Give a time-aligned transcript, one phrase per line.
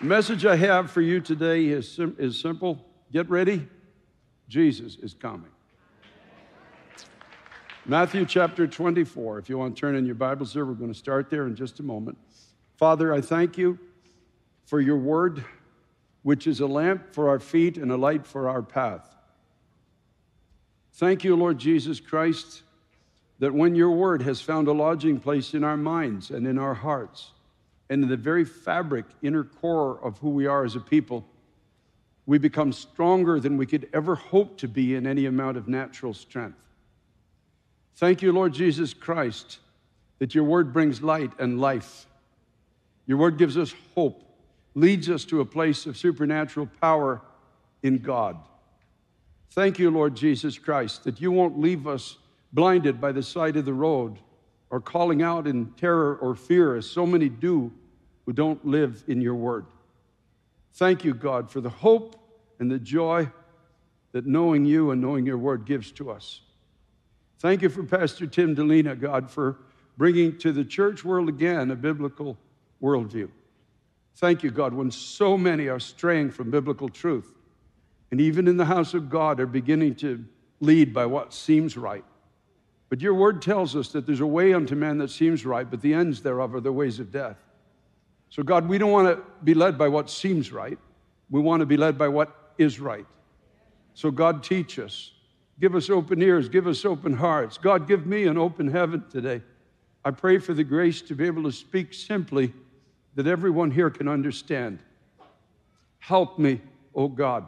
[0.00, 2.78] The message I have for you today is, sim- is simple.
[3.10, 3.66] Get ready.
[4.48, 5.50] Jesus is coming.
[7.84, 9.40] Matthew chapter 24.
[9.40, 11.56] If you want to turn in your Bibles there, we're going to start there in
[11.56, 12.16] just a moment.
[12.76, 13.76] Father, I thank you
[14.66, 15.44] for your word,
[16.22, 19.16] which is a lamp for our feet and a light for our path.
[20.92, 22.62] Thank you, Lord Jesus Christ,
[23.40, 26.74] that when your word has found a lodging place in our minds and in our
[26.74, 27.32] hearts,
[27.90, 31.24] and in the very fabric, inner core of who we are as a people,
[32.26, 36.12] we become stronger than we could ever hope to be in any amount of natural
[36.12, 36.58] strength.
[37.96, 39.58] Thank you, Lord Jesus Christ,
[40.18, 42.06] that your word brings light and life.
[43.06, 44.22] Your word gives us hope,
[44.74, 47.22] leads us to a place of supernatural power
[47.82, 48.36] in God.
[49.52, 52.18] Thank you, Lord Jesus Christ, that you won't leave us
[52.52, 54.18] blinded by the side of the road
[54.70, 57.72] or calling out in terror or fear, as so many do
[58.26, 59.64] who don't live in your word.
[60.74, 62.16] Thank you, God, for the hope
[62.58, 63.30] and the joy
[64.12, 66.42] that knowing you and knowing your word gives to us.
[67.40, 69.58] Thank you for Pastor Tim Dilena, God, for
[69.96, 72.36] bringing to the church world again a biblical
[72.82, 73.30] worldview.
[74.16, 77.32] Thank you, God, when so many are straying from biblical truth,
[78.10, 80.24] and even in the house of God are beginning to
[80.60, 82.04] lead by what seems right.
[82.88, 85.82] But your word tells us that there's a way unto man that seems right, but
[85.82, 87.36] the ends thereof are the ways of death.
[88.30, 90.78] So, God, we don't want to be led by what seems right.
[91.30, 93.06] We want to be led by what is right.
[93.94, 95.12] So, God, teach us.
[95.60, 96.48] Give us open ears.
[96.48, 97.58] Give us open hearts.
[97.58, 99.42] God, give me an open heaven today.
[100.04, 102.52] I pray for the grace to be able to speak simply
[103.14, 104.78] that everyone here can understand.
[105.98, 106.60] Help me,
[106.94, 107.46] oh God.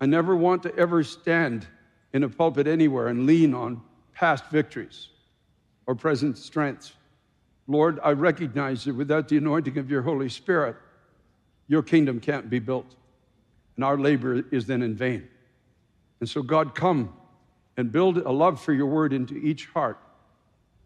[0.00, 1.66] I never want to ever stand
[2.12, 3.80] in a pulpit anywhere and lean on
[4.16, 5.08] past victories
[5.86, 6.94] or present strengths.
[7.68, 10.76] Lord, I recognize that without the anointing of your Holy Spirit,
[11.68, 12.96] your kingdom can't be built,
[13.76, 15.28] and our labor is then in vain.
[16.20, 17.12] And so, God, come
[17.76, 19.98] and build a love for your word into each heart.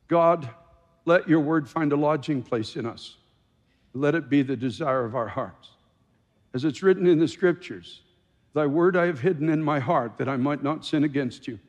[0.09, 0.51] God,
[1.05, 3.17] let your word find a lodging place in us.
[3.95, 5.71] Let it be the desire of our hearts.
[6.53, 8.01] As it's written in the scriptures,
[8.55, 11.61] thy word I have hidden in my heart that I might not sin against you.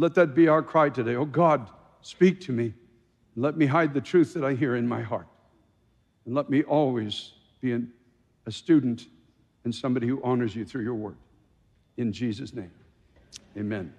[0.00, 1.14] Let that be our cry today.
[1.14, 1.68] Oh God,
[2.00, 2.72] speak to me.
[3.36, 5.26] Let me hide the truth that I hear in my heart.
[6.24, 7.92] And let me always be an,
[8.46, 9.08] a student
[9.64, 11.16] and somebody who honors you through your word.
[11.98, 12.70] In Jesus' name,
[13.58, 13.92] amen.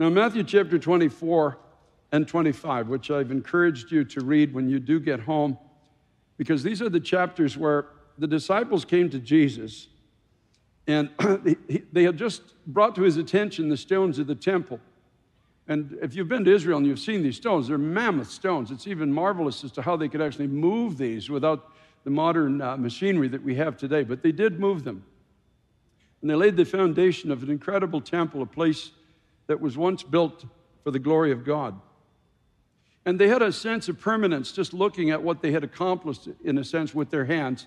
[0.00, 1.56] Now, Matthew chapter 24
[2.10, 5.56] and 25, which I've encouraged you to read when you do get home,
[6.36, 7.86] because these are the chapters where
[8.18, 9.86] the disciples came to Jesus
[10.90, 11.10] and
[11.92, 14.80] they had just brought to his attention the stones of the temple.
[15.68, 18.72] And if you've been to Israel and you've seen these stones, they're mammoth stones.
[18.72, 21.70] It's even marvelous as to how they could actually move these without
[22.02, 24.02] the modern uh, machinery that we have today.
[24.02, 25.04] But they did move them.
[26.22, 28.90] And they laid the foundation of an incredible temple, a place
[29.46, 30.44] that was once built
[30.82, 31.80] for the glory of God.
[33.06, 36.58] And they had a sense of permanence just looking at what they had accomplished, in
[36.58, 37.66] a sense, with their hands.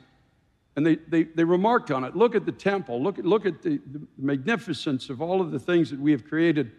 [0.75, 2.15] And they, they, they remarked on it.
[2.15, 3.01] Look at the temple.
[3.01, 6.25] Look at, look at the, the magnificence of all of the things that we have
[6.25, 6.71] created.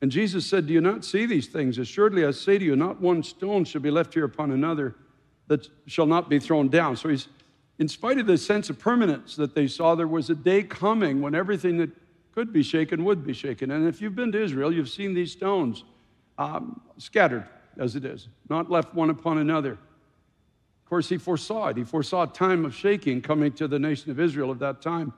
[0.00, 1.78] And Jesus said, Do you not see these things?
[1.78, 4.94] Assuredly, I say to you, not one stone shall be left here upon another
[5.48, 6.96] that shall not be thrown down.
[6.96, 7.28] So he's,
[7.80, 11.20] in spite of the sense of permanence that they saw, there was a day coming
[11.20, 11.90] when everything that
[12.32, 13.72] could be shaken would be shaken.
[13.72, 15.82] And if you've been to Israel, you've seen these stones
[16.38, 19.78] um, scattered as it is, not left one upon another.
[20.90, 21.76] Course, he foresaw it.
[21.76, 25.12] He foresaw a time of shaking coming to the nation of Israel at that time.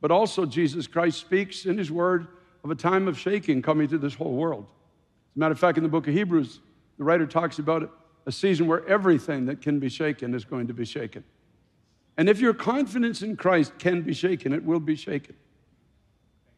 [0.00, 2.28] But also, Jesus Christ speaks in his word
[2.62, 4.66] of a time of shaking coming to this whole world.
[4.66, 6.60] As a matter of fact, in the book of Hebrews,
[6.98, 7.92] the writer talks about
[8.26, 11.24] a season where everything that can be shaken is going to be shaken.
[12.16, 15.34] And if your confidence in Christ can be shaken, it will be shaken.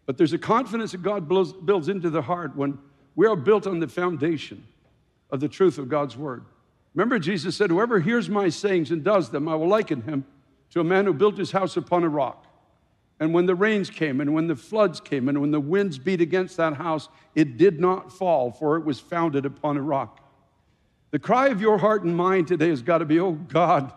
[0.04, 2.78] But there's a confidence that God builds into the heart when
[3.16, 4.66] we are built on the foundation
[5.30, 6.44] of the truth of God's word.
[6.94, 10.24] Remember, Jesus said, Whoever hears my sayings and does them, I will liken him
[10.70, 12.46] to a man who built his house upon a rock.
[13.20, 16.20] And when the rains came, and when the floods came, and when the winds beat
[16.20, 20.20] against that house, it did not fall, for it was founded upon a rock.
[21.10, 23.92] The cry of your heart and mind today has got to be, Oh God,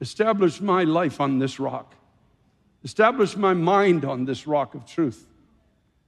[0.00, 1.94] establish my life on this rock.
[2.84, 5.26] Establish my mind on this rock of truth.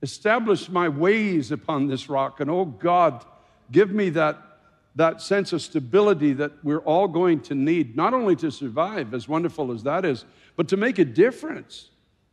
[0.02, 2.40] Establish my ways upon this rock.
[2.40, 3.24] And oh God,
[3.70, 4.53] give me that,
[4.96, 9.28] that sense of stability that we're all going to need, not only to survive, as
[9.28, 10.24] wonderful as that is,
[10.56, 11.90] but to make a difference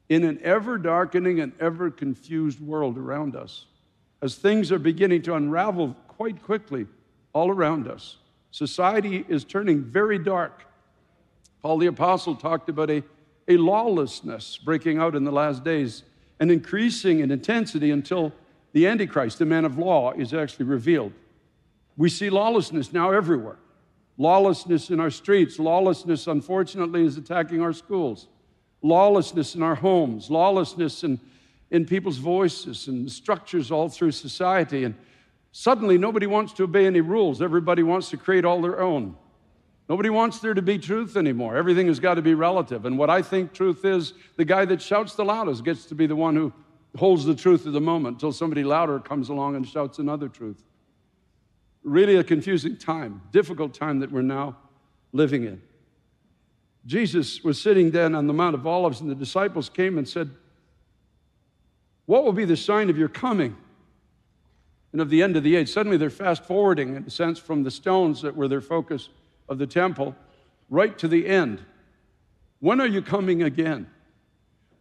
[0.09, 3.65] in an ever darkening and ever confused world around us.
[4.21, 6.85] As things are beginning to unravel quite quickly
[7.33, 8.17] all around us,
[8.51, 10.65] society is turning very dark.
[11.63, 13.03] Paul the Apostle talked about a,
[13.47, 16.03] a lawlessness breaking out in the last days
[16.39, 18.33] and increasing in intensity until
[18.73, 21.13] the Antichrist, the man of law, is actually revealed.
[22.01, 23.57] We see lawlessness now everywhere.
[24.17, 25.59] Lawlessness in our streets.
[25.59, 28.27] Lawlessness, unfortunately, is attacking our schools.
[28.81, 30.31] Lawlessness in our homes.
[30.31, 31.19] Lawlessness in,
[31.69, 34.83] in people's voices and structures all through society.
[34.83, 34.95] And
[35.51, 37.39] suddenly, nobody wants to obey any rules.
[37.39, 39.15] Everybody wants to create all their own.
[39.87, 41.55] Nobody wants there to be truth anymore.
[41.55, 42.85] Everything has got to be relative.
[42.87, 46.07] And what I think truth is, the guy that shouts the loudest gets to be
[46.07, 46.51] the one who
[46.97, 50.63] holds the truth of the moment until somebody louder comes along and shouts another truth.
[51.83, 54.57] Really a confusing time, difficult time that we're now
[55.13, 55.61] living in.
[56.85, 60.29] Jesus was sitting then on the Mount of Olives, and the disciples came and said,
[62.05, 63.55] What will be the sign of your coming
[64.91, 65.69] and of the end of the age?
[65.69, 69.09] Suddenly they're fast forwarding, in a sense, from the stones that were their focus
[69.49, 70.15] of the temple
[70.69, 71.63] right to the end.
[72.59, 73.87] When are you coming again?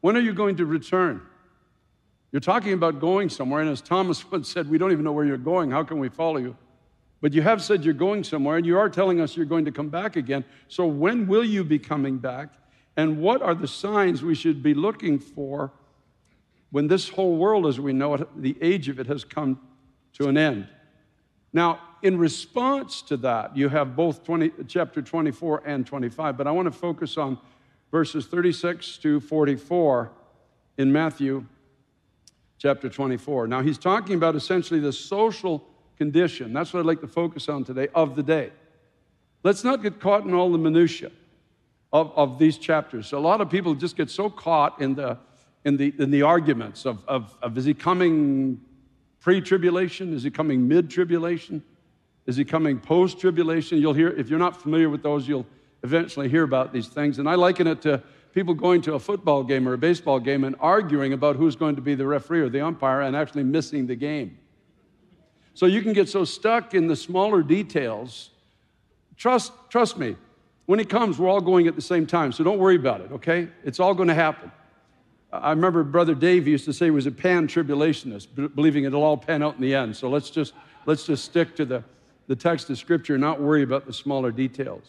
[0.00, 1.20] When are you going to return?
[2.32, 5.24] You're talking about going somewhere, and as Thomas once said, we don't even know where
[5.24, 5.70] you're going.
[5.70, 6.56] How can we follow you?
[7.20, 9.72] But you have said you're going somewhere, and you are telling us you're going to
[9.72, 10.44] come back again.
[10.68, 12.48] So when will you be coming back?
[12.96, 15.72] And what are the signs we should be looking for
[16.70, 19.60] when this whole world as we know it, the age of it has come
[20.14, 20.68] to an end?
[21.52, 26.50] Now, in response to that, you have both 20, chapter 24 and 25, but I
[26.50, 27.38] want to focus on
[27.90, 30.10] verses 36 to 44
[30.78, 31.44] in Matthew
[32.58, 33.48] chapter 24.
[33.48, 35.66] Now, he's talking about essentially the social
[36.00, 36.54] condition.
[36.54, 38.52] That's what I'd like to focus on today of the day.
[39.42, 41.12] Let's not get caught in all the minutiae
[41.92, 43.12] of, of these chapters.
[43.12, 45.18] A lot of people just get so caught in the,
[45.66, 48.62] in the, in the arguments of, of, of is he coming
[49.20, 50.14] pre tribulation?
[50.14, 51.62] Is he coming mid tribulation?
[52.24, 53.76] Is he coming post tribulation?
[53.76, 55.46] You'll hear, if you're not familiar with those, you'll
[55.82, 57.18] eventually hear about these things.
[57.18, 60.44] And I liken it to people going to a football game or a baseball game
[60.44, 63.86] and arguing about who's going to be the referee or the umpire and actually missing
[63.86, 64.38] the game.
[65.60, 68.30] So you can get so stuck in the smaller details.
[69.18, 70.16] Trust, trust me,
[70.64, 72.32] when it comes, we're all going at the same time.
[72.32, 73.46] So don't worry about it, okay?
[73.62, 74.50] It's all going to happen.
[75.30, 79.18] I remember Brother Dave used to say he was a pan tribulationist, believing it'll all
[79.18, 79.94] pan out in the end.
[79.94, 80.54] So let's just,
[80.86, 81.84] let's just stick to the,
[82.26, 84.86] the text of Scripture and not worry about the smaller details.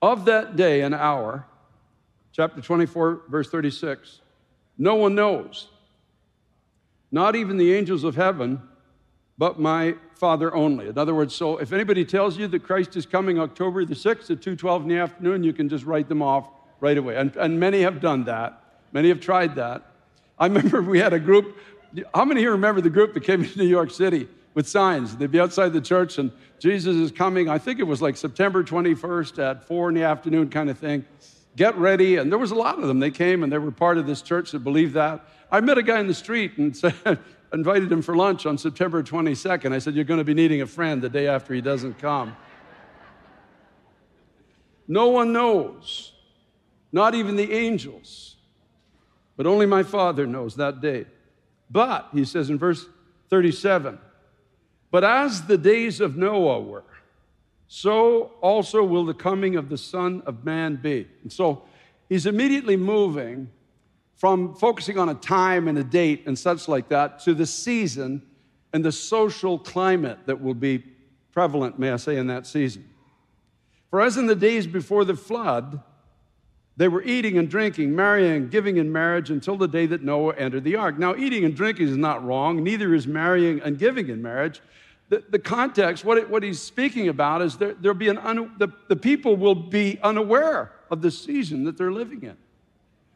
[0.00, 1.44] Of that day and hour,
[2.32, 4.22] chapter 24, verse 36,
[4.78, 5.68] no one knows,
[7.12, 8.62] not even the angels of heaven,
[9.40, 10.88] but my Father only.
[10.88, 14.30] In other words, so if anybody tells you that Christ is coming October the 6th
[14.30, 16.46] at 2:12 in the afternoon, you can just write them off
[16.78, 17.16] right away.
[17.16, 18.62] And, and many have done that.
[18.92, 19.82] Many have tried that.
[20.38, 21.56] I remember we had a group.
[22.14, 24.28] How many here remember the group that came to New York City?
[24.52, 25.16] with signs.
[25.16, 27.48] They'd be outside the church and Jesus is coming.
[27.48, 31.04] I think it was like September 21st at four in the afternoon, kind of thing.
[31.54, 32.16] Get ready.
[32.16, 32.98] And there was a lot of them.
[32.98, 35.24] They came and they were part of this church that believed that.
[35.52, 37.20] I met a guy in the street and said,
[37.52, 39.72] invited him for lunch on September 22nd.
[39.72, 42.36] I said, You're going to be needing a friend the day after he doesn't come.
[44.86, 46.12] No one knows,
[46.90, 48.36] not even the angels,
[49.36, 51.06] but only my Father knows that day.
[51.70, 52.86] But, he says in verse
[53.28, 53.98] 37,
[54.90, 56.84] but as the days of Noah were,
[57.68, 61.06] so also will the coming of the Son of Man be.
[61.22, 61.62] And so
[62.08, 63.48] he's immediately moving
[64.20, 68.20] from focusing on a time and a date and such like that to the season
[68.74, 70.84] and the social climate that will be
[71.32, 72.86] prevalent, may I say, in that season.
[73.88, 75.80] For as in the days before the flood,
[76.76, 80.64] they were eating and drinking, marrying giving in marriage until the day that Noah entered
[80.64, 80.98] the ark.
[80.98, 84.60] Now, eating and drinking is not wrong, neither is marrying and giving in marriage.
[85.08, 88.52] The, the context, what, it, what he's speaking about is there, there'll be an un,
[88.58, 92.36] the, the people will be unaware of the season that they're living in.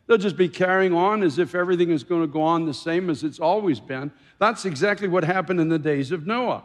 [0.06, 3.08] They'll just be carrying on as if everything is going to go on the same
[3.08, 4.12] as it's always been.
[4.38, 6.62] That's exactly what happened in the days of Noah.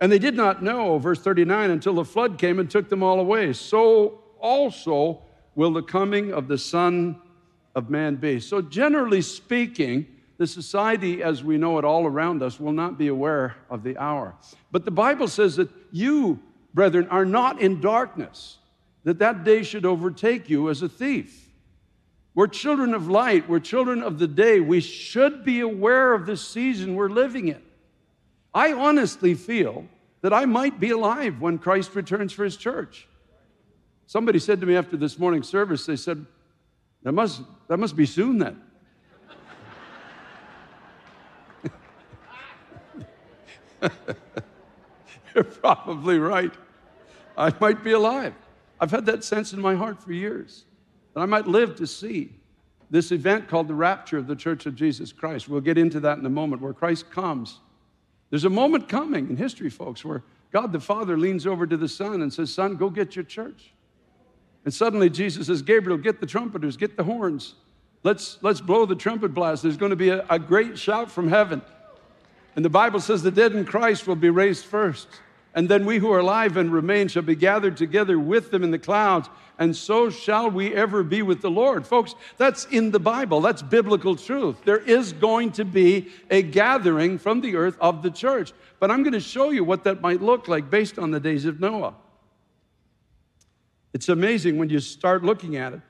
[0.00, 3.20] And they did not know, verse 39, until the flood came and took them all
[3.20, 3.52] away.
[3.52, 5.22] So also
[5.54, 7.20] will the coming of the Son
[7.74, 8.40] of Man be.
[8.40, 10.06] So, generally speaking,
[10.38, 13.98] the society as we know it all around us will not be aware of the
[13.98, 14.34] hour.
[14.72, 16.40] But the Bible says that you,
[16.72, 18.56] brethren, are not in darkness,
[19.04, 21.49] that that day should overtake you as a thief.
[22.40, 24.60] We're children of light, we're children of the day.
[24.60, 27.60] We should be aware of the season we're living in.
[28.54, 29.84] I honestly feel
[30.22, 33.06] that I might be alive when Christ returns for his church.
[34.06, 36.24] Somebody said to me after this morning service, they said,
[37.02, 38.58] that must, that must be soon then.
[45.34, 46.54] You're probably right.
[47.36, 48.32] I might be alive.
[48.80, 50.64] I've had that sense in my heart for years
[51.20, 52.30] that I might live to see
[52.88, 55.50] this event called the rapture of the Church of Jesus Christ.
[55.50, 57.58] We'll get into that in a moment, where Christ comes.
[58.30, 61.88] There's a moment coming in history, folks, where God the Father leans over to the
[61.88, 63.74] Son and says, Son, go get your church.
[64.64, 67.54] And suddenly Jesus says, Gabriel, get the trumpeters, get the horns.
[68.02, 69.62] Let's, let's blow the trumpet blast.
[69.62, 71.60] There's going to be a, a great shout from heaven.
[72.56, 75.06] And the Bible says the dead in Christ will be raised first.
[75.54, 78.70] And then we who are alive and remain shall be gathered together with them in
[78.70, 79.28] the clouds,
[79.58, 81.86] and so shall we ever be with the Lord.
[81.86, 83.40] Folks, that's in the Bible.
[83.40, 84.56] That's biblical truth.
[84.64, 88.52] There is going to be a gathering from the earth of the church.
[88.78, 91.44] But I'm going to show you what that might look like based on the days
[91.44, 91.94] of Noah.
[93.92, 95.80] It's amazing when you start looking at it.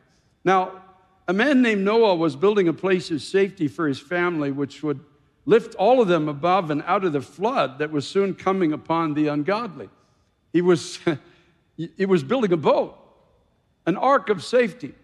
[0.42, 0.82] Now,
[1.28, 4.98] a man named Noah was building a place of safety for his family, which would
[5.50, 9.14] lift all of them above and out of the flood that was soon coming upon
[9.14, 9.90] the ungodly.
[10.52, 11.00] He was,
[11.76, 12.96] he was building a boat,
[13.84, 14.94] an ark of safety.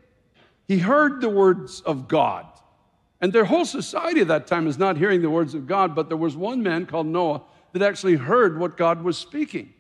[0.69, 2.47] He heard the words of God.
[3.21, 6.07] And their whole society at that time is not hearing the words of God, but
[6.09, 9.73] there was one man called Noah that actually heard what God was speaking.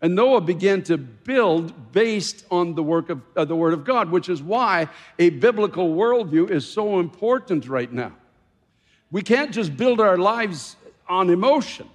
[0.00, 4.08] And Noah began to build based on the work of uh, the word of God,
[4.12, 4.88] which is why
[5.18, 8.12] a biblical worldview is so important right now.
[9.12, 10.74] We can't just build our lives
[11.06, 11.88] on emotion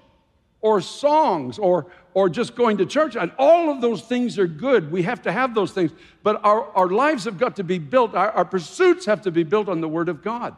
[0.61, 3.15] or songs or, or just going to church.
[3.15, 4.91] And all of those things are good.
[4.91, 5.91] We have to have those things.
[6.21, 9.43] But our, our lives have got to be built, our, our pursuits have to be
[9.43, 10.55] built on the Word of God.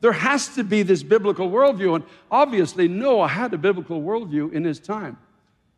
[0.00, 1.94] There has to be this biblical worldview.
[1.94, 5.16] And obviously, Noah had a biblical worldview in his time.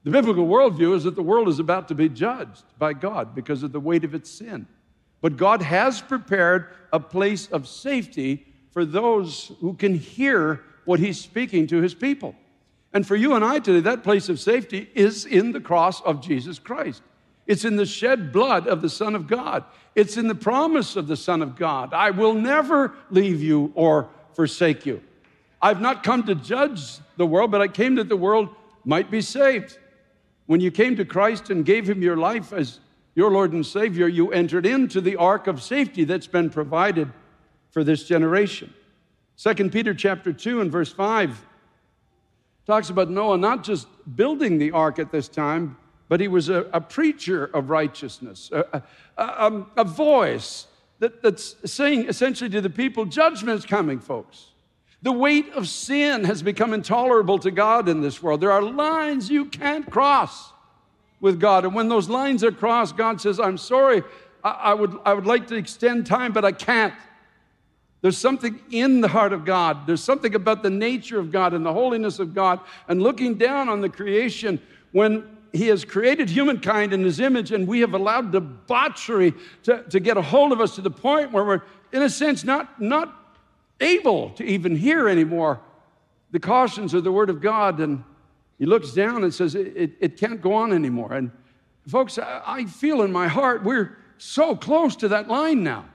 [0.03, 3.63] The biblical worldview is that the world is about to be judged by God because
[3.63, 4.67] of the weight of its sin.
[5.21, 8.47] But God has prepared a place of safety
[8.77, 12.35] for those who can hear what he's speaking to his people.
[12.93, 16.21] And for you and I today, that place of safety is in the cross of
[16.21, 17.01] Jesus Christ.
[17.47, 19.65] It's in the shed blood of the Son of God.
[19.95, 21.95] It's in the promise of the Son of God.
[21.95, 25.03] I will never leave you or forsake you.
[25.63, 28.51] I've not come to judge the world, but I came that the world
[28.85, 29.79] might be saved.
[30.45, 32.81] When you came to Christ and gave him your life as
[33.15, 37.11] your Lord and Savior, you entered into the ark of safety that's been provided
[37.77, 38.73] for this generation.
[39.37, 41.45] 2 Peter chapter 2 and verse 5
[42.67, 45.77] talks about Noah not just building the ark at this time,
[46.09, 48.83] but he was a, a preacher of righteousness, a,
[49.19, 50.69] a, a voice
[51.01, 54.53] that, that's saying essentially to the people, judgment is coming, folks.
[55.03, 58.41] The weight of sin has become intolerable to God in this world.
[58.41, 60.51] There are lines you can't cross
[61.21, 61.67] with God.
[61.67, 64.03] And when those lines are crossed, God says, I'm sorry,
[64.43, 66.95] I, I would, I would like to extend time, but I can't.
[68.07, 69.85] There's something in the heart of God.
[69.85, 73.69] There's something about the nature of God and the holiness of God and looking down
[73.69, 78.31] on the creation when He has created humankind in His image and we have allowed
[78.31, 79.35] debauchery
[79.65, 82.45] to, to get a hold of us to the point where we're, in a sense,
[82.45, 83.13] not, not
[83.81, 85.61] able to even hear anymore
[86.31, 87.81] the cautions of the Word of God.
[87.81, 88.05] And
[88.57, 91.13] He looks down and says, It, it, it can't go on anymore.
[91.13, 91.33] And
[91.89, 95.87] folks, I, I feel in my heart we're so close to that line now.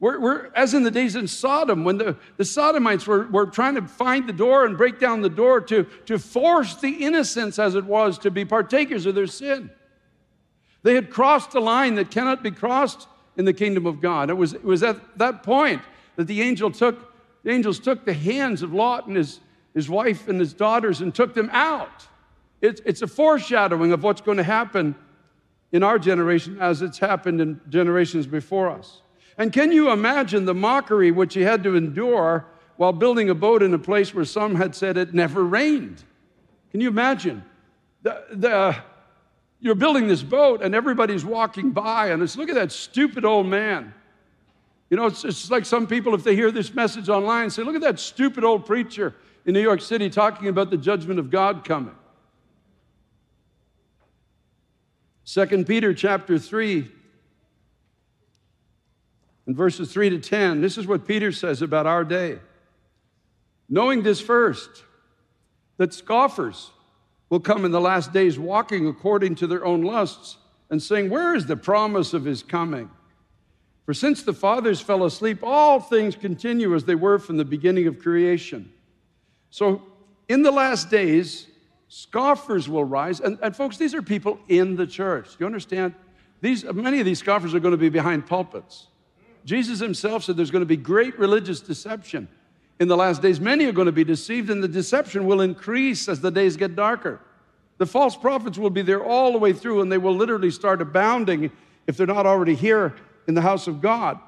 [0.00, 3.74] We're, we're, as in the days in Sodom, when the, the Sodomites were, were trying
[3.74, 7.74] to find the door and break down the door to, to force the innocents, as
[7.74, 9.70] it was, to be partakers of their sin.
[10.84, 14.30] They had crossed a line that cannot be crossed in the kingdom of God.
[14.30, 15.82] It was, it was at that point
[16.14, 17.12] that the angel took,
[17.42, 19.40] the angels took the hands of Lot and his,
[19.74, 22.06] his wife and his daughters and took them out.
[22.60, 24.94] It's, it's a foreshadowing of what's going to happen
[25.72, 29.02] in our generation as it's happened in generations before us.
[29.38, 32.44] And can you imagine the mockery which he had to endure
[32.76, 36.02] while building a boat in a place where some had said it never rained?
[36.72, 37.44] Can you imagine?
[38.02, 38.76] The, the,
[39.60, 43.46] you're building this boat and everybody's walking by and it's look at that stupid old
[43.46, 43.94] man.
[44.90, 47.76] You know, it's, it's like some people, if they hear this message online, say, look
[47.76, 49.14] at that stupid old preacher
[49.44, 51.94] in New York City talking about the judgment of God coming.
[55.26, 56.90] 2 Peter chapter 3
[59.48, 62.38] in verses 3 to 10, this is what Peter says about our day.
[63.70, 64.84] Knowing this first,
[65.78, 66.70] that scoffers
[67.30, 70.36] will come in the last days walking according to their own lusts
[70.70, 72.90] and saying, Where is the promise of his coming?
[73.86, 77.86] For since the fathers fell asleep, all things continue as they were from the beginning
[77.86, 78.70] of creation.
[79.48, 79.82] So
[80.28, 81.46] in the last days,
[81.88, 83.20] scoffers will rise.
[83.20, 85.30] And, and folks, these are people in the church.
[85.30, 85.94] Do you understand?
[86.42, 88.88] These, many of these scoffers are going to be behind pulpits.
[89.48, 92.28] Jesus himself said there's going to be great religious deception
[92.78, 93.40] in the last days.
[93.40, 96.76] Many are going to be deceived, and the deception will increase as the days get
[96.76, 97.18] darker.
[97.78, 100.82] The false prophets will be there all the way through, and they will literally start
[100.82, 101.50] abounding
[101.86, 102.94] if they're not already here
[103.26, 104.18] in the house of God.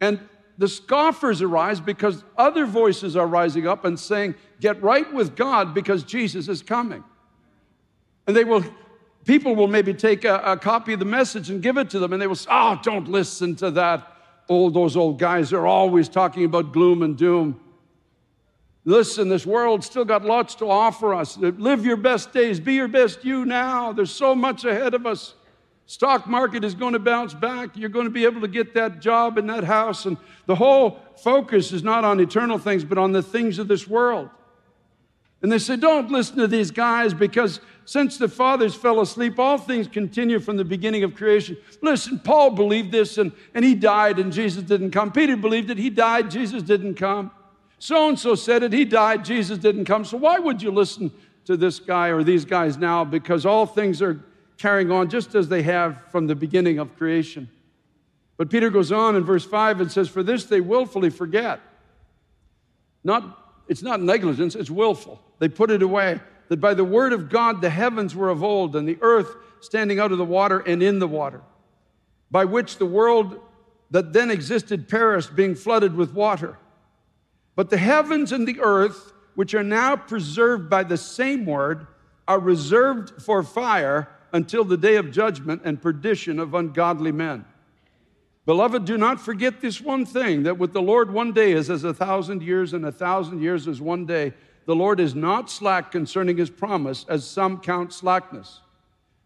[0.00, 0.18] And
[0.56, 5.74] the scoffers arise because other voices are rising up and saying, Get right with God
[5.74, 7.04] because Jesus is coming.
[8.26, 8.64] And they will,
[9.26, 12.14] people will maybe take a, a copy of the message and give it to them,
[12.14, 14.14] and they will say, Oh, don't listen to that.
[14.48, 17.60] All those old guys are always talking about gloom and doom.
[18.84, 21.36] Listen, this world still got lots to offer us.
[21.36, 23.92] Live your best days, be your best you now.
[23.92, 25.34] There's so much ahead of us.
[25.84, 27.70] Stock market is going to bounce back.
[27.74, 30.06] You're going to be able to get that job and that house.
[30.06, 33.88] And the whole focus is not on eternal things, but on the things of this
[33.88, 34.28] world.
[35.40, 39.56] And they say, don't listen to these guys because since the fathers fell asleep, all
[39.56, 41.56] things continue from the beginning of creation.
[41.80, 45.10] Listen, Paul believed this and, and he died and Jesus didn't come.
[45.10, 47.30] Peter believed it, he died, Jesus didn't come.
[47.78, 50.04] So and so said it, he died, Jesus didn't come.
[50.04, 51.10] So why would you listen
[51.46, 53.06] to this guy or these guys now?
[53.06, 54.22] Because all things are
[54.58, 57.48] carrying on just as they have from the beginning of creation.
[58.36, 61.58] But Peter goes on in verse 5 and says, For this they willfully forget.
[63.02, 65.22] Not, it's not negligence, it's willful.
[65.38, 66.20] They put it away.
[66.48, 70.00] That by the word of God the heavens were of old, and the earth standing
[70.00, 71.42] out of the water and in the water,
[72.30, 73.40] by which the world
[73.90, 76.58] that then existed perished, being flooded with water.
[77.56, 81.86] But the heavens and the earth, which are now preserved by the same word,
[82.26, 87.44] are reserved for fire until the day of judgment and perdition of ungodly men.
[88.44, 91.84] Beloved, do not forget this one thing that with the Lord one day is as
[91.84, 94.32] a thousand years, and a thousand years as one day.
[94.68, 98.60] The Lord is not slack concerning his promise, as some count slackness,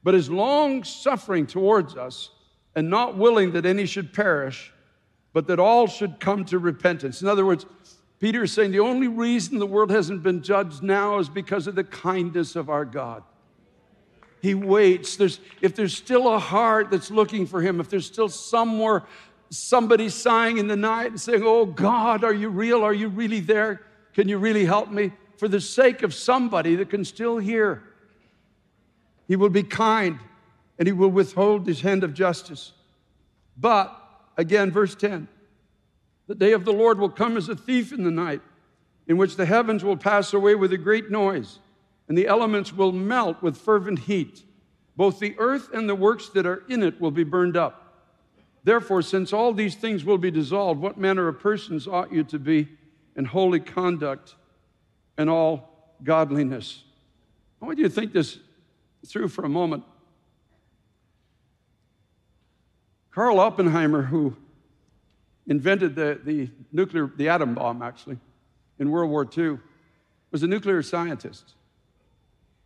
[0.05, 2.31] but is long suffering towards us,
[2.77, 4.73] and not willing that any should perish,
[5.33, 7.23] but that all should come to repentance.
[7.23, 7.67] In other words,
[8.21, 11.75] Peter is saying the only reason the world hasn't been judged now is because of
[11.75, 13.25] the kindness of our God.
[14.43, 15.17] He waits.
[15.17, 19.03] There's, if there's still a heart that's looking for him, if there's still somewhere
[19.51, 22.85] somebody sighing in the night and saying, Oh God, are you real?
[22.85, 23.81] Are you really there?
[24.15, 25.11] Can you really help me?
[25.43, 27.83] For the sake of somebody that can still hear,
[29.27, 30.21] he will be kind
[30.79, 32.71] and he will withhold his hand of justice.
[33.57, 33.93] But,
[34.37, 35.27] again, verse 10
[36.29, 38.41] the day of the Lord will come as a thief in the night,
[39.09, 41.59] in which the heavens will pass away with a great noise
[42.07, 44.45] and the elements will melt with fervent heat.
[44.97, 48.07] Both the earth and the works that are in it will be burned up.
[48.63, 52.39] Therefore, since all these things will be dissolved, what manner of persons ought you to
[52.39, 52.69] be
[53.17, 54.37] in holy conduct
[55.23, 56.83] and all godliness?
[57.63, 58.39] I want you to think this
[59.07, 59.85] through for a moment.
[63.11, 64.37] Carl Oppenheimer, who
[65.47, 68.19] invented the, the nuclear, the atom bomb actually,
[68.79, 69.59] in World War II,
[70.31, 71.55] was a nuclear scientist.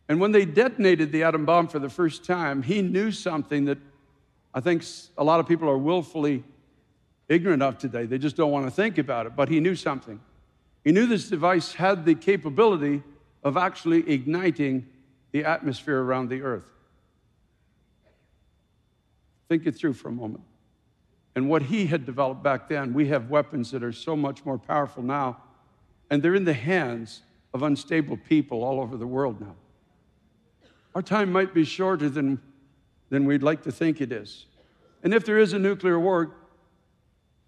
[0.09, 3.77] And when they detonated the atom bomb for the first time, he knew something that
[4.53, 4.83] I think
[5.17, 6.43] a lot of people are willfully
[7.27, 8.05] ignorant of today.
[8.05, 9.35] They just don't want to think about it.
[9.35, 10.19] But he knew something.
[10.87, 13.03] He knew this device had the capability
[13.43, 14.87] of actually igniting
[15.33, 16.71] the atmosphere around the earth.
[19.49, 20.45] Think it through for a moment.
[21.35, 24.57] And what he had developed back then, we have weapons that are so much more
[24.57, 25.41] powerful now,
[26.09, 27.21] and they're in the hands
[27.53, 29.55] of unstable people all over the world now.
[30.95, 32.41] Our time might be shorter than,
[33.09, 34.45] than we'd like to think it is.
[35.03, 36.31] And if there is a nuclear war,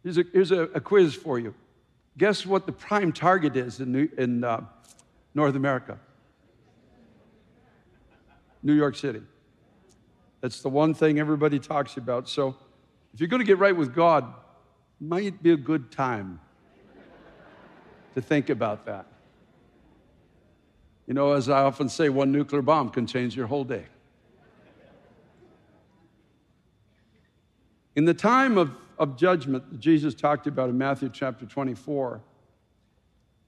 [0.03, 1.55] here's a, here's a, a quiz for you.
[2.17, 4.61] Guess what the prime target is in, New, in uh,
[5.33, 5.97] North America?
[8.61, 9.21] New York City.
[10.41, 12.27] That's the one thing everybody talks about.
[12.27, 12.55] So
[13.13, 14.33] if you're going to get right with God,
[14.99, 16.39] might be a good time
[18.15, 19.05] to think about that.
[21.07, 23.85] You know, as I often say, one nuclear bomb can change your whole day.
[27.95, 32.21] In the time of, of judgment that Jesus talked about in Matthew chapter 24,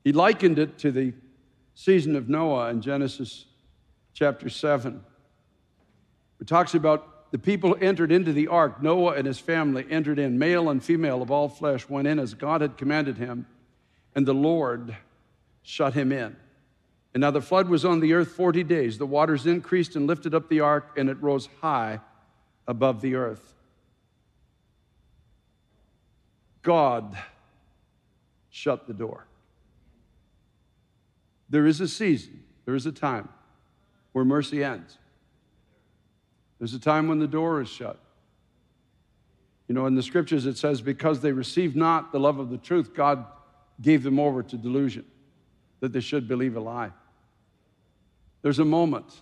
[0.04, 1.14] he likened it to the
[1.76, 3.46] season of Noah in Genesis
[4.14, 5.04] chapter 7.
[6.40, 8.82] It talks about the people entered into the ark.
[8.82, 12.34] Noah and his family entered in, male and female of all flesh went in as
[12.34, 13.46] God had commanded him,
[14.16, 14.96] and the Lord
[15.62, 16.36] shut him in.
[17.14, 18.98] And now the flood was on the earth 40 days.
[18.98, 22.00] The waters increased and lifted up the ark, and it rose high
[22.68, 23.51] above the earth.
[26.62, 27.18] God
[28.50, 29.26] shut the door.
[31.50, 33.30] There is a season, there is a time
[34.14, 34.98] where mercy ends.
[36.60, 37.98] There's a time when the door is shut.
[39.68, 42.58] You know, in the scriptures it says, because they received not the love of the
[42.58, 43.26] truth, God
[43.82, 45.06] gave them over to delusion,
[45.80, 46.92] that they should believe a lie.
[48.42, 49.22] There's a moment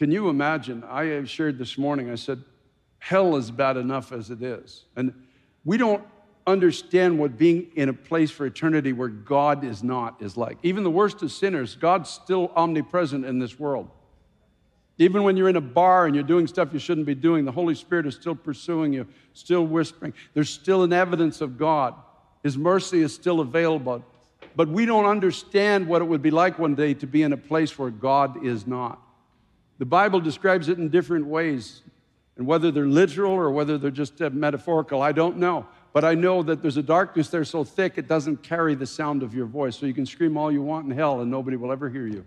[0.00, 0.82] Can you imagine?
[0.82, 2.42] I shared this morning, I said,
[3.00, 4.84] hell is bad enough as it is.
[4.94, 5.12] And
[5.64, 6.04] we don't
[6.46, 10.58] understand what being in a place for eternity where God is not is like.
[10.62, 13.88] Even the worst of sinners, God's still omnipresent in this world.
[14.98, 17.52] Even when you're in a bar and you're doing stuff you shouldn't be doing, the
[17.52, 20.12] Holy Spirit is still pursuing you, still whispering.
[20.34, 21.94] There's still an evidence of God.
[22.42, 24.04] His mercy is still available.
[24.56, 27.36] But we don't understand what it would be like one day to be in a
[27.36, 29.00] place where God is not.
[29.78, 31.80] The Bible describes it in different ways.
[32.40, 35.66] And whether they're literal or whether they're just uh, metaphorical, I don't know.
[35.92, 39.22] But I know that there's a darkness there so thick it doesn't carry the sound
[39.22, 39.76] of your voice.
[39.76, 42.24] So you can scream all you want in hell and nobody will ever hear you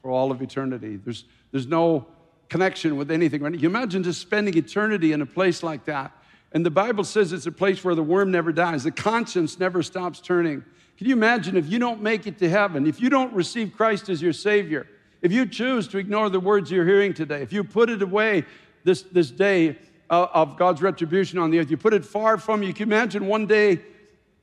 [0.00, 0.96] for all of eternity.
[0.96, 2.06] There's, there's no
[2.48, 3.42] connection with anything.
[3.60, 6.12] You imagine just spending eternity in a place like that.
[6.52, 9.82] And the Bible says it's a place where the worm never dies, the conscience never
[9.82, 10.64] stops turning.
[10.96, 14.08] Can you imagine if you don't make it to heaven, if you don't receive Christ
[14.08, 14.86] as your Savior,
[15.20, 18.44] if you choose to ignore the words you're hearing today, if you put it away
[18.86, 19.76] this, this day
[20.08, 22.94] uh, of God's retribution on the earth, you put it far from you, can you
[22.94, 23.80] imagine one day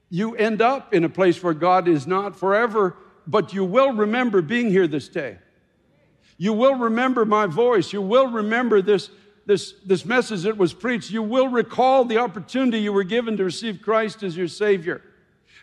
[0.09, 4.41] you end up in a place where God is not forever, but you will remember
[4.41, 5.37] being here this day.
[6.37, 7.93] You will remember my voice.
[7.93, 9.09] You will remember this,
[9.45, 11.09] this, this message that was preached.
[11.09, 15.01] You will recall the opportunity you were given to receive Christ as your Savior.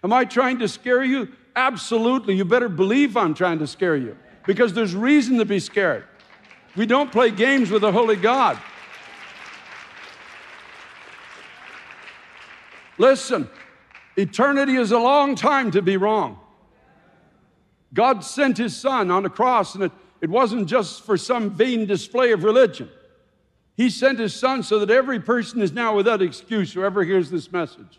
[0.03, 1.29] Am I trying to scare you?
[1.55, 2.35] Absolutely.
[2.35, 4.17] You better believe I'm trying to scare you
[4.47, 6.05] because there's reason to be scared.
[6.77, 8.59] We don't play games with the Holy God.
[12.99, 13.49] Listen,
[14.17, 16.39] eternity is a long time to be wrong.
[17.93, 21.87] God sent his son on a cross, and it it wasn't just for some vain
[21.87, 22.91] display of religion.
[23.77, 27.51] He sent his son so that every person is now without excuse, whoever hears this
[27.51, 27.99] message.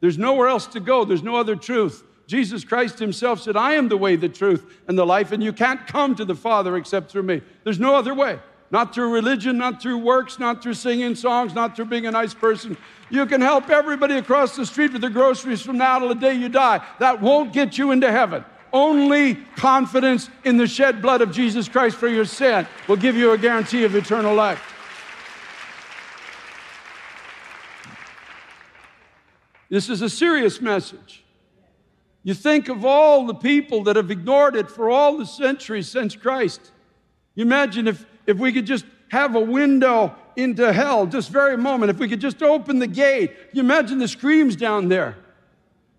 [0.00, 2.04] There's nowhere else to go, there's no other truth.
[2.26, 5.52] Jesus Christ himself said, I am the way, the truth, and the life, and you
[5.52, 7.42] can't come to the Father except through me.
[7.64, 8.38] There's no other way.
[8.70, 12.32] Not through religion, not through works, not through singing songs, not through being a nice
[12.32, 12.76] person.
[13.10, 16.32] You can help everybody across the street with their groceries from now till the day
[16.32, 16.82] you die.
[16.98, 18.42] That won't get you into heaven.
[18.72, 23.32] Only confidence in the shed blood of Jesus Christ for your sin will give you
[23.32, 24.72] a guarantee of eternal life.
[29.68, 31.21] This is a serious message.
[32.24, 36.14] You think of all the people that have ignored it for all the centuries since
[36.14, 36.70] Christ.
[37.34, 41.90] You imagine if, if we could just have a window into hell, just very moment,
[41.90, 43.32] if we could just open the gate.
[43.52, 45.16] You imagine the screams down there.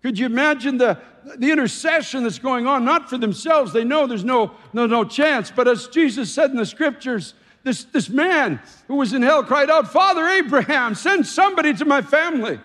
[0.02, 0.98] Could you imagine the,
[1.36, 3.72] the intercession that's going on, not for themselves?
[3.72, 5.50] They know there's no, no, no chance.
[5.50, 9.70] But as Jesus said in the scriptures, this, this man who was in hell cried
[9.70, 12.60] out, Father Abraham, send somebody to my family.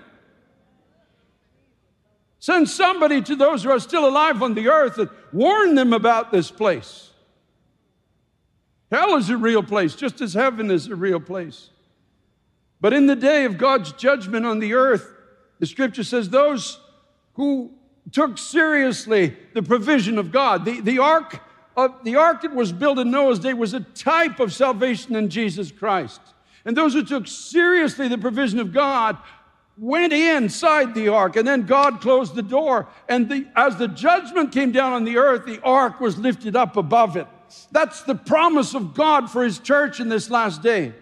[2.39, 6.31] Send somebody to those who are still alive on the earth and warn them about
[6.31, 7.11] this place.
[8.91, 11.69] Hell is a real place, just as heaven is a real place.
[12.81, 15.05] But in the day of God's judgment on the earth,
[15.59, 16.79] the scripture says those
[17.33, 17.71] who
[18.11, 20.65] took seriously the provision of God.
[20.65, 21.41] The, the, ark,
[21.75, 25.29] of, the ark that was built in Noah's day was a type of salvation in
[25.29, 26.21] Jesus Christ.
[26.65, 29.17] And those who took seriously the provision of God
[29.79, 32.87] went inside the ark, and then God closed the door.
[33.07, 36.75] And the, as the judgment came down on the earth, the ark was lifted up
[36.77, 37.27] above it.
[37.71, 40.93] That's the promise of God for His church in this last day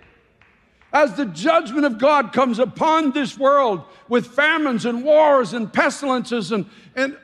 [0.93, 6.51] as the judgment of God comes upon this world with famines and wars and pestilences
[6.51, 7.17] and, and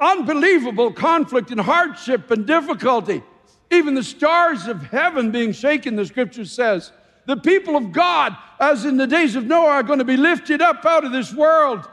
[0.00, 3.22] unbelievable conflict and hardship and difficulty,
[3.70, 6.92] even the stars of heaven being shaken, the scripture says.
[7.30, 10.60] The people of God, as in the days of Noah, are going to be lifted
[10.60, 11.88] up out of this world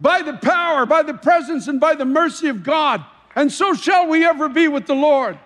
[0.00, 3.04] by the power, by the presence, and by the mercy of God.
[3.36, 5.38] And so shall we ever be with the Lord.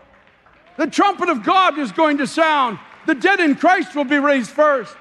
[0.79, 2.79] The trumpet of God is going to sound.
[3.07, 4.97] The dead in Christ will be raised first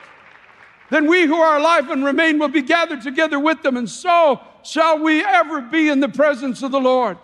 [0.90, 4.40] then we who are alive and remain will be gathered together with them, and so
[4.64, 7.18] shall we ever be in the presence of the Lord.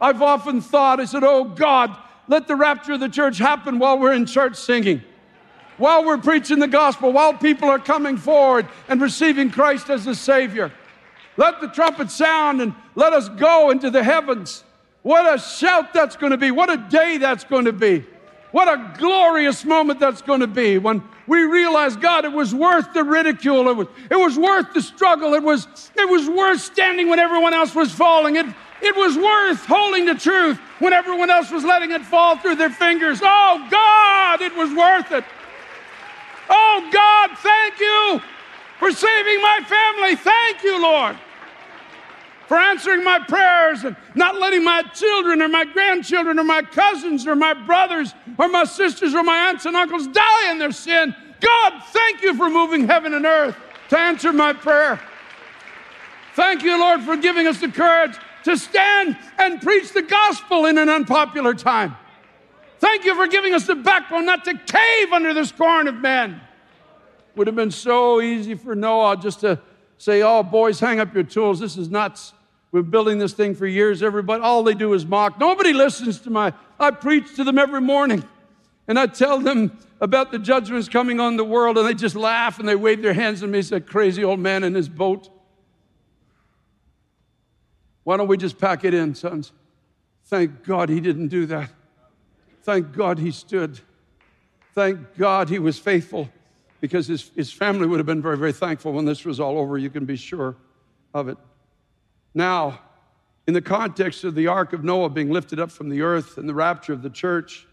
[0.00, 1.96] I've often thought, I said, Oh God,
[2.28, 5.02] let the rapture of the church happen while we're in church singing,
[5.78, 10.14] while we're preaching the gospel, while people are coming forward and receiving Christ as the
[10.14, 10.72] Savior.
[11.36, 14.64] Let the trumpet sound and let us go into the heavens.
[15.02, 16.50] What a shout that's going to be.
[16.50, 18.04] What a day that's going to be.
[18.50, 22.92] What a glorious moment that's going to be when we realize, God, it was worth
[22.94, 23.68] the ridicule.
[23.68, 25.34] It was, it was worth the struggle.
[25.34, 28.36] It was, it was worth standing when everyone else was falling.
[28.36, 28.46] It,
[28.80, 32.70] it was worth holding the truth when everyone else was letting it fall through their
[32.70, 33.20] fingers.
[33.22, 35.24] Oh, God, it was worth it.
[36.48, 38.20] Oh, God, thank you
[38.78, 40.16] for saving my family.
[40.16, 41.16] Thank you, Lord.
[42.46, 47.26] for answering my prayers and not letting my children or my grandchildren or my cousins
[47.26, 51.14] or my brothers or my sisters or my aunts and uncles die in their sin.
[51.40, 53.54] God, thank you for moving heaven and earth
[53.90, 54.98] to answer my prayer.
[56.34, 60.78] Thank you, Lord, for giving us the courage to stand and preach the gospel in
[60.78, 61.96] an unpopular time.
[62.78, 66.40] Thank you for giving us the backbone not to cave under the scorn of men.
[67.36, 69.60] Would have been so easy for Noah just to
[69.98, 71.60] say, Oh, boys, hang up your tools.
[71.60, 72.32] This is nuts.
[72.70, 74.02] We've been building this thing for years.
[74.02, 75.40] Everybody, all they do is mock.
[75.40, 78.24] Nobody listens to my, I preach to them every morning.
[78.86, 82.58] And I tell them about the judgments coming on the world, and they just laugh
[82.58, 85.28] and they wave their hands at me, say, crazy old man in his boat.
[88.04, 89.52] Why don't we just pack it in, sons?
[90.26, 91.70] Thank God he didn't do that.
[92.68, 93.80] Thank God he stood.
[94.74, 96.28] Thank God he was faithful
[96.82, 99.78] because his, his family would have been very, very thankful when this was all over.
[99.78, 100.54] You can be sure
[101.14, 101.38] of it.
[102.34, 102.78] Now,
[103.46, 106.46] in the context of the ark of Noah being lifted up from the earth and
[106.46, 107.66] the rapture of the church,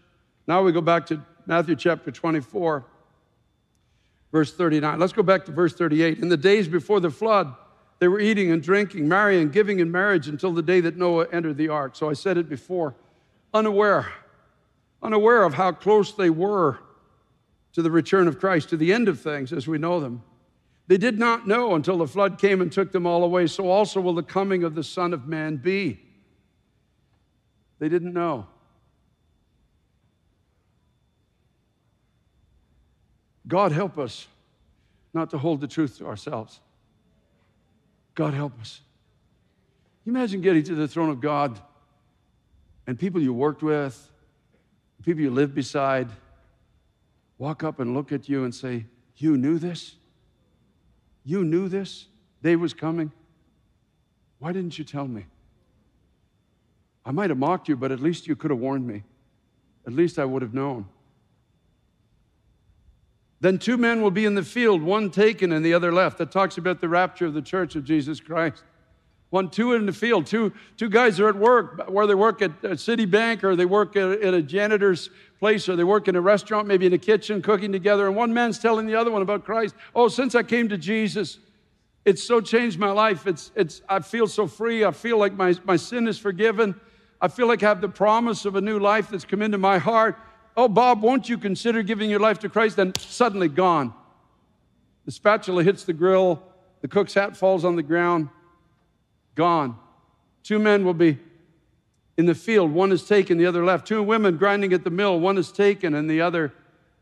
[0.46, 2.82] now we go back to Matthew chapter 24,
[4.32, 4.98] verse 39.
[4.98, 6.20] Let's go back to verse 38.
[6.20, 7.54] In the days before the flood,
[7.98, 11.58] they were eating and drinking, marrying, giving in marriage until the day that Noah entered
[11.58, 11.96] the ark.
[11.96, 12.94] So I said it before,
[13.52, 14.10] unaware,
[15.06, 16.78] unaware of how close they were
[17.72, 20.22] to the return of Christ, to the end of things as we know them.
[20.88, 23.46] They did not know until the flood came and took them all away.
[23.46, 26.00] So also will the coming of the Son of Man be.
[27.78, 28.46] They didn't know.
[33.46, 34.26] God help us
[35.14, 36.60] not to hold the truth to ourselves.
[38.14, 38.80] God help us.
[40.06, 41.60] Imagine getting to the throne of God
[42.86, 44.10] and people you worked with,
[45.06, 46.08] people you live beside,
[47.38, 48.84] walk up and look at you and say,
[49.16, 49.94] You knew this?
[51.24, 52.08] You knew this?
[52.42, 53.12] Day was coming?
[54.40, 55.26] Why didn't you tell me?
[57.04, 59.04] I might have mocked you, but at least you could have warned me.
[59.86, 60.86] At least I would have known.
[63.40, 66.18] Then two men will be in the field, one taken and the other left.
[66.18, 68.64] That talks about the rapture of the church of Jesus Christ.
[69.36, 72.52] One, two in the field, two, two guys are at work, where they work at
[72.62, 76.22] a Citibank or they work at, at a janitor's place or they work in a
[76.22, 78.06] restaurant, maybe in a kitchen, cooking together.
[78.06, 79.74] And one man's telling the other one about Christ.
[79.94, 81.38] Oh, since I came to Jesus,
[82.06, 83.26] it's so changed my life.
[83.26, 84.86] It's, it's, I feel so free.
[84.86, 86.74] I feel like my, my sin is forgiven.
[87.20, 89.76] I feel like I have the promise of a new life that's come into my
[89.76, 90.16] heart.
[90.56, 92.76] Oh, Bob, won't you consider giving your life to Christ?
[92.76, 93.92] Then suddenly gone.
[95.04, 96.42] The spatula hits the grill,
[96.80, 98.30] the cook's hat falls on the ground,
[99.36, 99.78] gone.
[100.42, 101.18] Two men will be
[102.16, 103.86] in the field, one is taken, the other left.
[103.86, 106.52] Two women grinding at the mill, one is taken and the other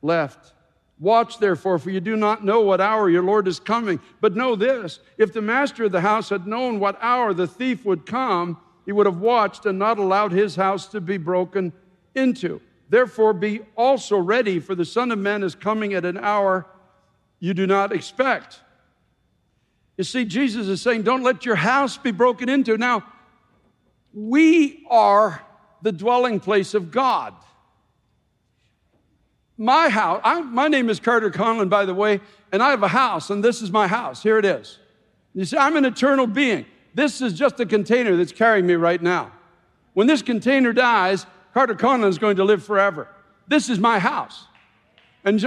[0.03, 0.53] left.
[0.99, 4.01] Watch therefore, for you do not know what hour your Lord is coming.
[4.21, 7.85] But know this if the master of the house had known what hour the thief
[7.85, 11.73] would come, he would have watched and not allowed his house to be broken
[12.15, 12.61] into.
[12.89, 16.67] Therefore, be also ready, for the Son of Man is coming at an hour
[17.41, 18.61] you do not expect.
[19.97, 22.77] You see, Jesus is saying, Don't let your house be broken into.
[22.77, 23.05] Now,
[24.13, 25.43] we are
[25.83, 27.35] the dwelling place of God.
[29.57, 32.89] My house, I, my name is Carter Conlon, by the way, and I have a
[32.89, 34.23] house, and this is my house.
[34.23, 34.79] Here it is.
[35.33, 36.67] You see, I'm an eternal being.
[36.95, 39.33] This is just a container that's carrying me right now.
[39.93, 43.09] When this container dies, Carter Conlon is going to live forever.
[43.47, 44.47] This is my house.
[45.25, 45.39] And,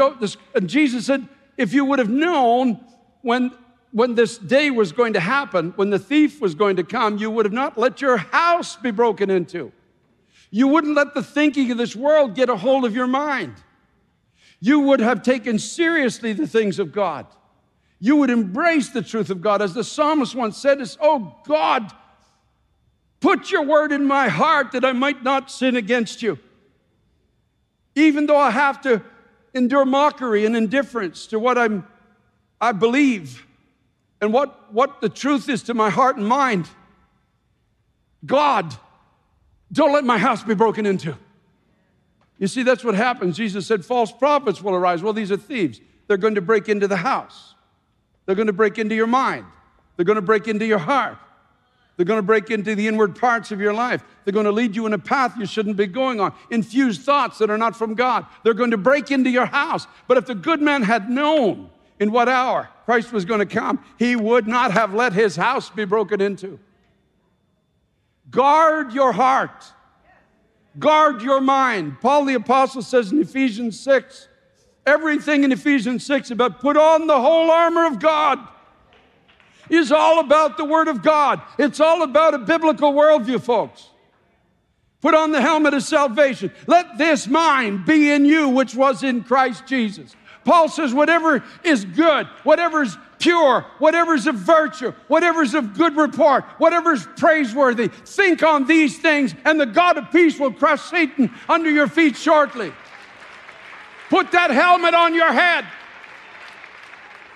[0.65, 2.79] Jesus said, if you would have known
[3.21, 3.51] when,
[3.97, 7.31] when this day was going to happen, when the thief was going to come, you
[7.31, 9.71] would have not let your house be broken into.
[10.51, 13.55] You wouldn't let the thinking of this world get a hold of your mind.
[14.60, 17.25] You would have taken seriously the things of God.
[17.99, 19.62] You would embrace the truth of God.
[19.62, 21.91] As the psalmist once said, is, Oh God,
[23.19, 26.38] Put your word in my heart that I might not sin against you.
[27.95, 29.01] Even though I have to
[29.53, 31.88] endure mockery and indifference to what I'm,
[32.62, 33.46] I believe
[34.21, 36.67] and what, what the truth is to my heart and mind.
[38.25, 38.75] God,
[39.71, 41.15] don't let my house be broken into.
[42.39, 43.38] You see, that's what happens.
[43.38, 45.01] Jesus said, false prophets will arise.
[45.01, 45.82] Well, these are thieves.
[46.08, 47.56] They're going to break into the house,
[48.25, 49.45] they're going to break into your mind,
[49.95, 51.17] they're going to break into your heart.
[51.95, 54.03] They're going to break into the inward parts of your life.
[54.23, 56.32] They're going to lead you in a path you shouldn't be going on.
[56.51, 58.27] Infuse thoughts that are not from God.
[58.43, 59.88] They're going to break into your house.
[60.08, 63.83] But if the good man had known in what hour Christ was going to come,
[63.97, 66.60] he would not have let his house be broken into.
[68.29, 69.65] Guard your heart.
[70.77, 71.99] Guard your mind.
[72.01, 74.27] Paul the Apostle says in Ephesians 6,
[74.86, 78.39] everything in Ephesians 6 about put on the whole armor of God
[79.69, 81.41] is all about the Word of God.
[81.57, 83.89] It's all about a biblical worldview, folks.
[85.01, 86.51] Put on the helmet of salvation.
[86.65, 90.15] Let this mind be in you, which was in Christ Jesus.
[90.47, 95.73] Paul says, whatever is good, whatever is pure, whatever is of virtue, whatever is of
[95.73, 100.53] good report, whatever is praiseworthy, think on these things, and the God of peace will
[100.53, 102.71] crush Satan under your feet shortly.
[104.10, 105.65] Put that helmet on your head.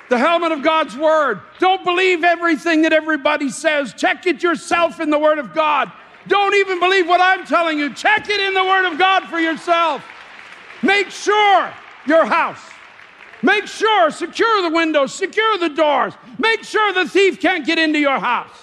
[0.09, 1.41] The helmet of God's word.
[1.59, 3.93] Don't believe everything that everybody says.
[3.93, 5.91] Check it yourself in the word of God.
[6.29, 7.93] Don't even believe what I'm telling you.
[7.93, 10.01] Check it in the word of God for yourself.
[10.81, 11.73] Make sure
[12.07, 12.70] your house
[13.41, 16.13] Make sure, secure the windows, secure the doors.
[16.37, 18.55] Make sure the thief can't get into your house.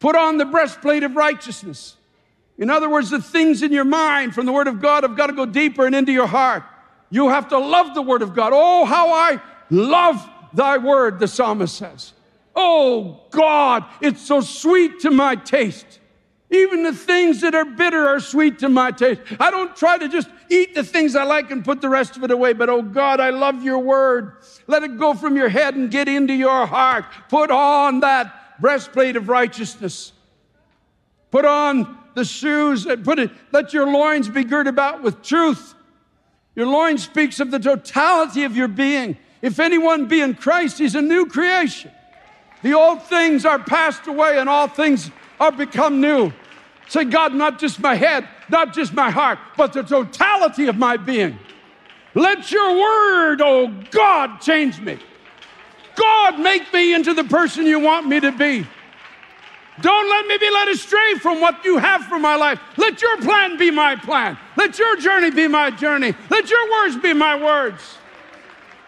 [0.00, 1.96] Put on the breastplate of righteousness.
[2.56, 5.28] In other words, the things in your mind from the Word of God have got
[5.28, 6.64] to go deeper and into your heart.
[7.10, 8.52] You have to love the Word of God.
[8.54, 9.40] Oh, how I
[9.70, 12.12] love thy Word, the psalmist says.
[12.54, 15.97] Oh, God, it's so sweet to my taste.
[16.50, 19.20] Even the things that are bitter are sweet to my taste.
[19.38, 22.24] I don't try to just eat the things I like and put the rest of
[22.24, 24.36] it away, but oh God, I love your word.
[24.66, 27.04] Let it go from your head and get into your heart.
[27.28, 30.12] Put on that breastplate of righteousness.
[31.30, 35.74] Put on the shoes and put it, let your loins be girt about with truth.
[36.56, 39.16] Your loins speaks of the totality of your being.
[39.42, 41.92] If anyone be in Christ, he's a new creation.
[42.62, 46.32] The old things are passed away and all things are become new.
[46.88, 50.96] Say, God, not just my head, not just my heart, but the totality of my
[50.96, 51.38] being.
[52.14, 54.98] Let your word, oh God, change me.
[55.94, 58.66] God, make me into the person you want me to be.
[59.80, 62.58] Don't let me be led astray from what you have for my life.
[62.76, 64.36] Let your plan be my plan.
[64.56, 66.14] Let your journey be my journey.
[66.30, 67.98] Let your words be my words.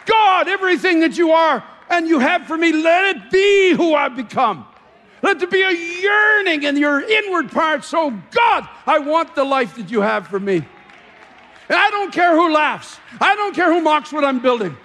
[0.06, 4.08] God, everything that you are and you have for me, let it be who I
[4.08, 4.66] become.
[5.22, 7.92] Let there be a yearning in your inward parts.
[7.92, 10.56] Oh God, I want the life that you have for me.
[10.56, 12.98] And I don't care who laughs.
[13.20, 14.76] I don't care who mocks what I'm building.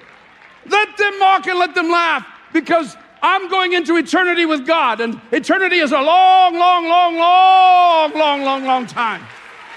[0.68, 5.00] Let them mock and let them laugh because I'm going into eternity with God.
[5.00, 9.22] And eternity is a long, long, long, long, long, long, long time.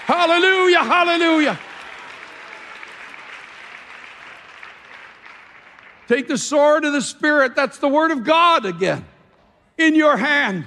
[0.05, 1.59] Hallelujah, hallelujah.
[6.07, 7.55] Take the sword of the Spirit.
[7.55, 9.05] That's the word of God again
[9.79, 10.65] in your hand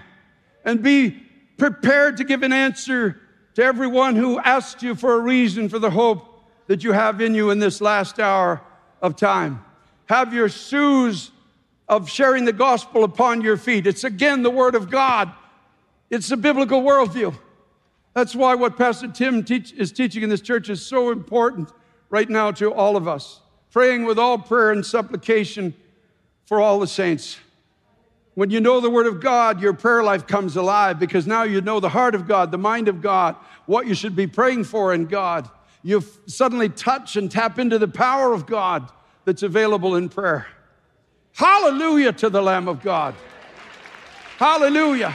[0.65, 1.11] and be
[1.59, 3.21] prepared to give an answer
[3.55, 6.29] to everyone who asks you for a reason for the hope
[6.67, 8.61] that you have in you in this last hour
[9.01, 9.63] of time.
[10.07, 11.31] Have your shoes
[11.89, 13.87] of sharing the gospel upon your feet.
[13.87, 15.31] It's again the word of God.
[16.11, 17.35] It's a biblical worldview.
[18.15, 21.71] That's why what Pastor Tim teach, is teaching in this church is so important
[22.11, 23.41] right now to all of us.
[23.71, 25.75] Praying with all prayer and supplication
[26.45, 27.39] for all the saints.
[28.35, 31.61] When you know the Word of God, your prayer life comes alive because now you
[31.61, 34.95] know the heart of God, the mind of God, what you should be praying for
[34.95, 35.51] in God.
[35.83, 38.91] You suddenly touch and tap into the power of God
[39.25, 40.47] that's available in prayer.
[41.35, 43.15] Hallelujah to the Lamb of God.
[44.39, 45.15] Hallelujah.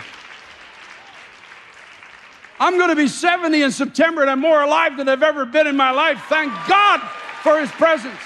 [2.60, 5.68] I'm going to be 70 in September and I'm more alive than I've ever been
[5.68, 6.24] in my life.
[6.28, 7.02] Thank God
[7.42, 8.20] for His presence.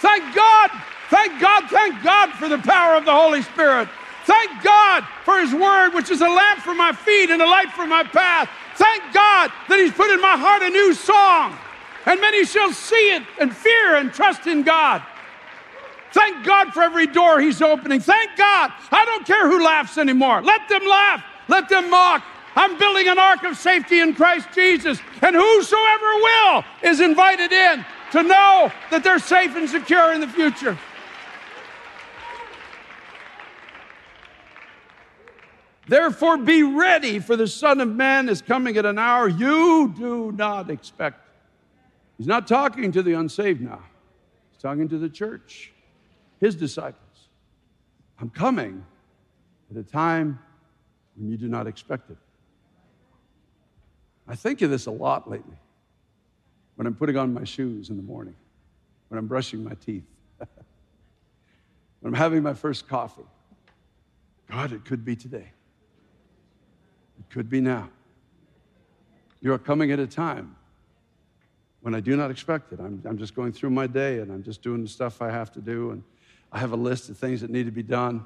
[0.00, 0.70] Thank God
[1.10, 3.88] Thank God, thank God for the power of the Holy Spirit.
[4.24, 7.70] Thank God for His Word, which is a lamp for my feet and a light
[7.72, 8.48] for my path.
[8.76, 11.56] Thank God that He's put in my heart a new song,
[12.06, 15.02] and many shall see it and fear and trust in God.
[16.12, 18.00] Thank God for every door He's opening.
[18.00, 18.72] Thank God.
[18.90, 20.42] I don't care who laughs anymore.
[20.42, 22.24] Let them laugh, let them mock.
[22.56, 27.84] I'm building an ark of safety in Christ Jesus, and whosoever will is invited in
[28.12, 30.78] to know that they're safe and secure in the future.
[35.86, 40.32] Therefore, be ready, for the Son of Man is coming at an hour you do
[40.32, 41.20] not expect.
[42.16, 43.82] He's not talking to the unsaved now,
[44.52, 45.72] he's talking to the church,
[46.40, 47.00] his disciples.
[48.20, 48.84] I'm coming
[49.70, 50.38] at a time
[51.16, 52.16] when you do not expect it.
[54.26, 55.56] I think of this a lot lately
[56.76, 58.34] when I'm putting on my shoes in the morning,
[59.08, 60.06] when I'm brushing my teeth,
[60.38, 60.48] when
[62.04, 63.22] I'm having my first coffee.
[64.50, 65.52] God, it could be today.
[67.18, 67.90] It could be now.
[69.40, 70.56] You are coming at a time
[71.82, 72.80] when I do not expect it.
[72.80, 75.52] I'm, I'm just going through my day and I'm just doing the stuff I have
[75.52, 76.02] to do, and
[76.50, 78.24] I have a list of things that need to be done.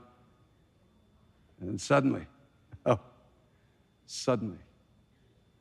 [1.61, 2.27] And then suddenly,
[2.87, 3.01] oh,
[4.07, 4.59] suddenly,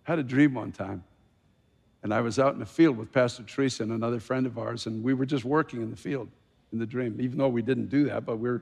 [0.05, 1.03] I had a dream one time.
[2.03, 4.85] And I was out in the field with Pastor Teresa and another friend of ours,
[4.85, 6.29] and we were just working in the field.
[6.71, 8.61] in the dream, even though we didn't do that, but we're,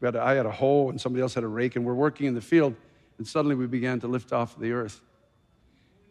[0.00, 2.26] we had I had a hoe and somebody else had a rake, and we're working
[2.26, 2.74] in the field,
[3.22, 5.00] and suddenly we began to lift off the earth.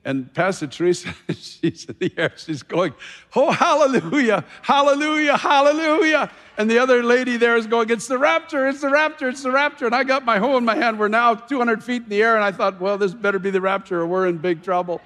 [0.05, 2.93] And Pastor Teresa, she's in the air, she's going,
[3.35, 6.31] Oh, hallelujah, hallelujah, hallelujah.
[6.57, 9.51] And the other lady there is going, It's the rapture, it's the rapture, it's the
[9.51, 9.85] rapture.
[9.87, 10.97] And I got my hoe in my hand.
[10.97, 13.59] We're now 200 feet in the air, and I thought, Well, this better be the
[13.59, 15.01] rapture or we're in big trouble.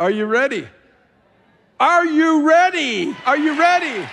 [0.00, 0.66] Are you ready?
[1.78, 3.14] Are you ready?
[3.24, 4.04] Are you ready?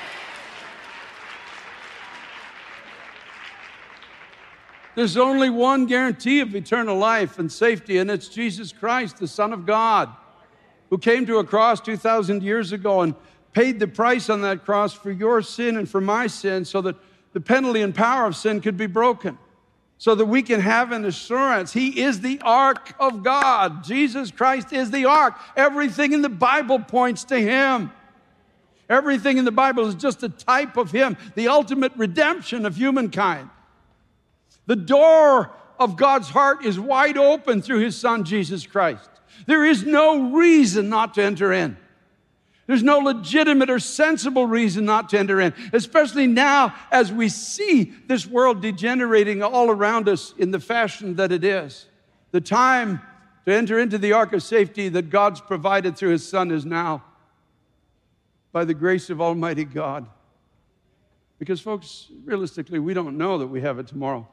[4.97, 9.53] There's only one guarantee of eternal life and safety, and it's Jesus Christ, the Son
[9.53, 10.09] of God,
[10.89, 13.13] who came to a cross 2,000 years ago and
[13.53, 16.95] paid the price on that cross for your sin and for my sin so that
[17.33, 19.37] the penalty and power of sin could be broken,
[19.99, 21.71] so that we can have an assurance.
[21.71, 23.83] He is the ark of God.
[23.83, 25.37] Jesus Christ is the ark.
[25.55, 27.91] Everything in the Bible points to Him.
[28.89, 33.51] Everything in the Bible is just a type of Him, the ultimate redemption of humankind.
[34.67, 39.09] The door of God's heart is wide open through his son, Jesus Christ.
[39.45, 41.77] There is no reason not to enter in.
[42.67, 47.93] There's no legitimate or sensible reason not to enter in, especially now as we see
[48.07, 51.85] this world degenerating all around us in the fashion that it is.
[52.31, 53.01] The time
[53.45, 57.05] to enter into the ark of safety that God's provided through his Son is now
[58.51, 60.05] by the grace of Almighty God.
[61.39, 64.27] Because, folks, realistically, we don't know that we have it tomorrow.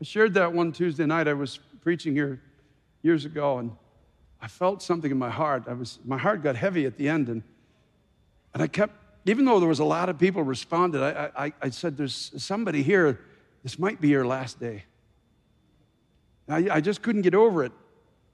[0.00, 1.26] I shared that one Tuesday night.
[1.26, 2.40] I was preaching here
[3.02, 3.70] years ago, and
[4.40, 5.64] I felt something in my heart.
[5.66, 7.42] I was, my heart got heavy at the end, and,
[8.52, 8.94] and I kept,
[9.24, 12.82] even though there was a lot of people responded, I, I, I said, There's somebody
[12.82, 13.20] here,
[13.62, 14.84] this might be your last day.
[16.48, 17.72] I, I just couldn't get over it.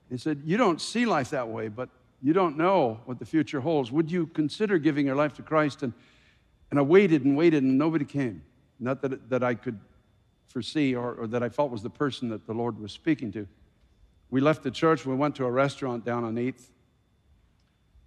[0.09, 1.87] He said, You don't see life that way, but
[2.21, 3.89] you don't know what the future holds.
[3.91, 5.81] Would you consider giving your life to Christ?
[5.81, 5.93] And,
[6.71, 8.43] and I waited and waited, and nobody came.
[8.79, 9.79] Not that, that I could
[10.47, 13.47] foresee or, or, that I felt was the person that the Lord was speaking to.
[14.29, 16.69] We left the church, we went to a restaurant down on 8th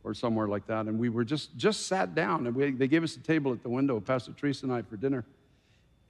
[0.05, 3.03] or somewhere like that, and we were just, just sat down, and we, they gave
[3.03, 5.25] us a table at the window, Pastor Teresa and I, for dinner.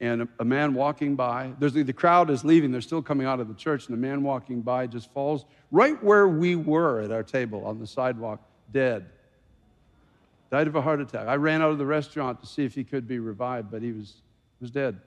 [0.01, 3.41] And a, a man walking by, there's, the crowd is leaving, they're still coming out
[3.41, 7.11] of the church, and a man walking by just falls right where we were at
[7.11, 9.07] our table on the sidewalk, dead.
[10.51, 11.27] Died of a heart attack.
[11.27, 13.93] I ran out of the restaurant to see if he could be revived, but he
[13.93, 14.17] was,
[14.61, 15.01] was dead.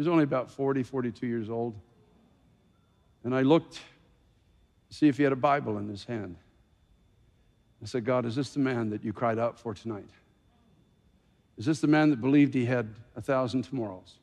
[0.00, 1.74] He was only about 40, 42 years old.
[3.22, 6.36] And I looked to see if he had a Bible in his hand.
[7.82, 10.08] I said, God, is this the man that you cried out for tonight?
[11.58, 14.14] Is this the man that believed he had a thousand tomorrows?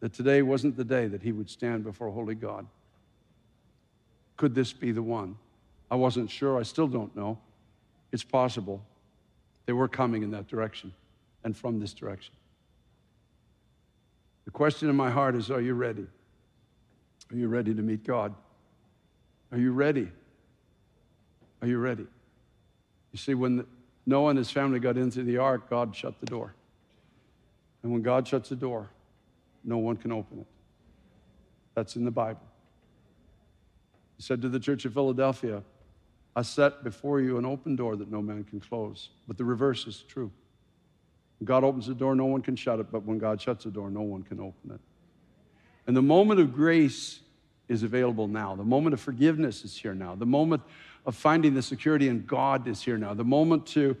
[0.00, 2.66] That today wasn't the day that he would stand before holy God?
[4.36, 5.36] Could this be the one?
[5.92, 6.58] I wasn't sure.
[6.58, 7.38] I still don't know.
[8.10, 8.82] It's possible.
[9.66, 10.92] They were coming in that direction
[11.44, 12.34] and from this direction.
[14.44, 16.06] The question in my heart is Are you ready?
[17.30, 18.34] Are you ready to meet God?
[19.52, 20.10] Are you ready?
[21.62, 22.06] Are you ready?
[23.12, 23.66] You see, when
[24.06, 26.54] Noah and his family got into the ark, God shut the door.
[27.82, 28.90] And when God shuts the door,
[29.64, 30.46] no one can open it.
[31.74, 32.42] That's in the Bible.
[34.16, 35.62] He said to the church of Philadelphia,
[36.36, 39.10] I set before you an open door that no man can close.
[39.26, 40.30] But the reverse is true.
[41.44, 43.90] God opens the door, no one can shut it, but when God shuts the door,
[43.90, 44.80] no one can open it.
[45.86, 47.20] And the moment of grace
[47.68, 48.54] is available now.
[48.54, 50.14] The moment of forgiveness is here now.
[50.14, 50.62] The moment
[51.06, 53.14] of finding the security in God is here now.
[53.14, 53.96] The moment to,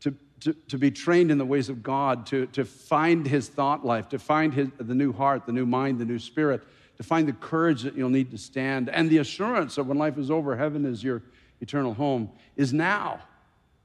[0.00, 3.84] to, to, to be trained in the ways of God, to, to find his thought
[3.84, 6.62] life, to find his, the new heart, the new mind, the new spirit,
[6.96, 10.16] to find the courage that you'll need to stand, and the assurance that when life
[10.16, 11.22] is over, heaven is your
[11.60, 13.20] eternal home, is now.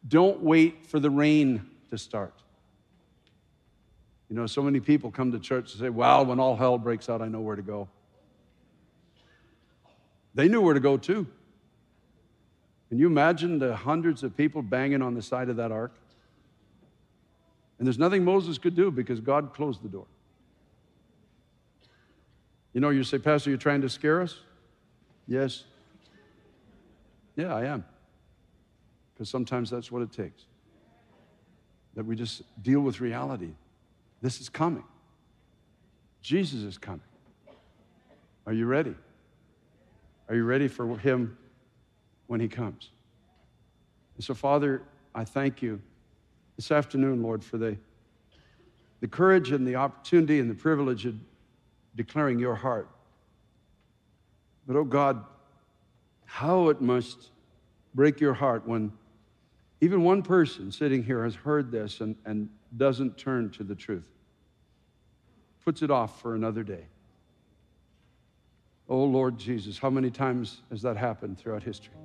[0.07, 2.42] Don't wait for the rain to start.
[4.29, 7.09] You know, so many people come to church and say, Well, when all hell breaks
[7.09, 7.87] out, I know where to go.
[10.33, 11.27] They knew where to go too.
[12.89, 15.93] Can you imagine the hundreds of people banging on the side of that ark?
[17.77, 20.05] And there's nothing Moses could do because God closed the door.
[22.71, 24.39] You know, you say, Pastor, you're trying to scare us?
[25.27, 25.63] Yes.
[27.35, 27.85] Yeah, I am.
[29.13, 30.45] Because sometimes that's what it takes.
[31.95, 33.51] That we just deal with reality.
[34.23, 34.85] This is coming.
[36.21, 37.01] Jesus is coming.
[38.47, 38.95] Are you ready?
[40.29, 41.37] Are you ready for him
[42.27, 42.89] when he comes?
[44.15, 44.81] And so, Father,
[45.13, 45.81] I thank you
[46.55, 47.75] this afternoon, Lord, for the,
[49.01, 51.15] the courage and the opportunity and the privilege of
[51.97, 52.87] declaring your heart.
[54.65, 55.21] But, oh God,
[56.23, 57.31] how it must
[57.93, 58.93] break your heart when
[59.81, 62.47] even one person sitting here has heard this and, and
[62.77, 64.05] doesn't turn to the truth,
[65.65, 66.85] puts it off for another day.
[68.89, 71.95] Oh Lord Jesus, how many times has that happened throughout history?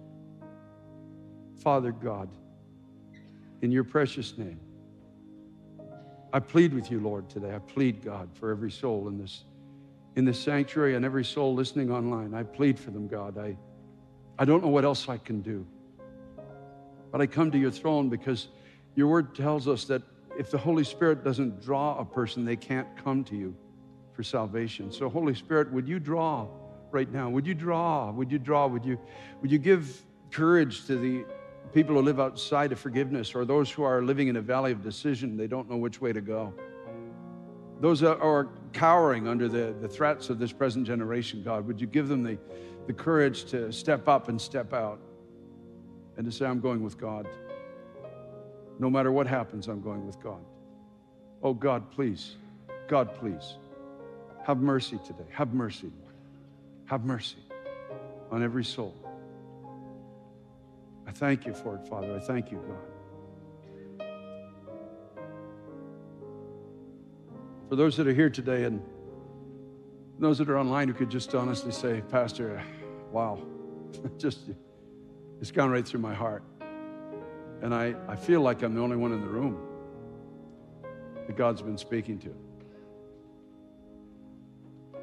[1.59, 2.29] Father God,
[3.63, 4.61] in your precious name,
[6.33, 7.55] I plead with you, Lord, today.
[7.55, 9.45] I plead, God, for every soul in this,
[10.15, 12.35] in this sanctuary and every soul listening online.
[12.35, 13.39] I plead for them, God.
[13.39, 13.57] I,
[14.39, 15.67] I don't know what else I can do.
[17.11, 18.49] But I come to your throne because
[18.95, 20.03] your word tells us that
[20.39, 23.57] if the Holy Spirit doesn't draw a person, they can't come to you
[24.13, 24.93] for salvation.
[24.93, 26.47] So, Holy Spirit, would you draw
[26.93, 27.29] right now?
[27.29, 28.13] Would you draw?
[28.13, 28.69] Would you draw?
[28.69, 29.01] Would you,
[29.43, 31.25] would you give courage to the
[31.75, 34.81] people who live outside of forgiveness or those who are living in a valley of
[34.81, 35.37] decision?
[35.37, 36.55] They don't know which way to go.
[37.81, 41.89] Those that are cowering under the, the threats of this present generation, God, would you
[41.89, 42.39] give them the,
[42.87, 45.01] the courage to step up and step out
[46.17, 47.27] and to say, I'm going with God.
[48.79, 50.45] No matter what happens, I'm going with God.
[51.43, 52.37] Oh, God, please.
[52.89, 53.57] God, please.
[54.47, 55.27] Have mercy today.
[55.31, 55.91] Have mercy.
[56.87, 57.39] Have mercy
[58.31, 58.95] on every soul.
[61.07, 62.15] I thank you for it, Father.
[62.15, 64.07] I thank you, God.
[67.69, 68.83] For those that are here today and
[70.19, 72.63] those that are online who could just honestly say, Pastor,
[73.13, 73.39] wow,
[74.19, 74.51] just
[75.41, 76.43] it's gone right through my heart.
[77.63, 79.59] And I, I feel like I'm the only one in the room
[81.27, 82.35] that God's been speaking to.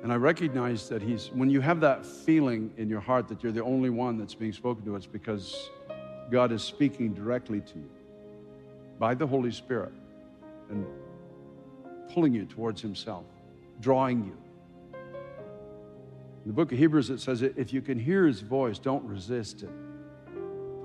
[0.03, 3.51] And I recognize that He's, when you have that feeling in your heart that you're
[3.51, 5.71] the only one that's being spoken to, it's because
[6.31, 7.89] God is speaking directly to you
[8.99, 9.93] by the Holy Spirit
[10.69, 10.85] and
[12.13, 13.25] pulling you towards Himself,
[13.81, 14.37] drawing you.
[14.93, 19.63] In the book of Hebrews, it says, if you can hear His voice, don't resist
[19.63, 19.71] it.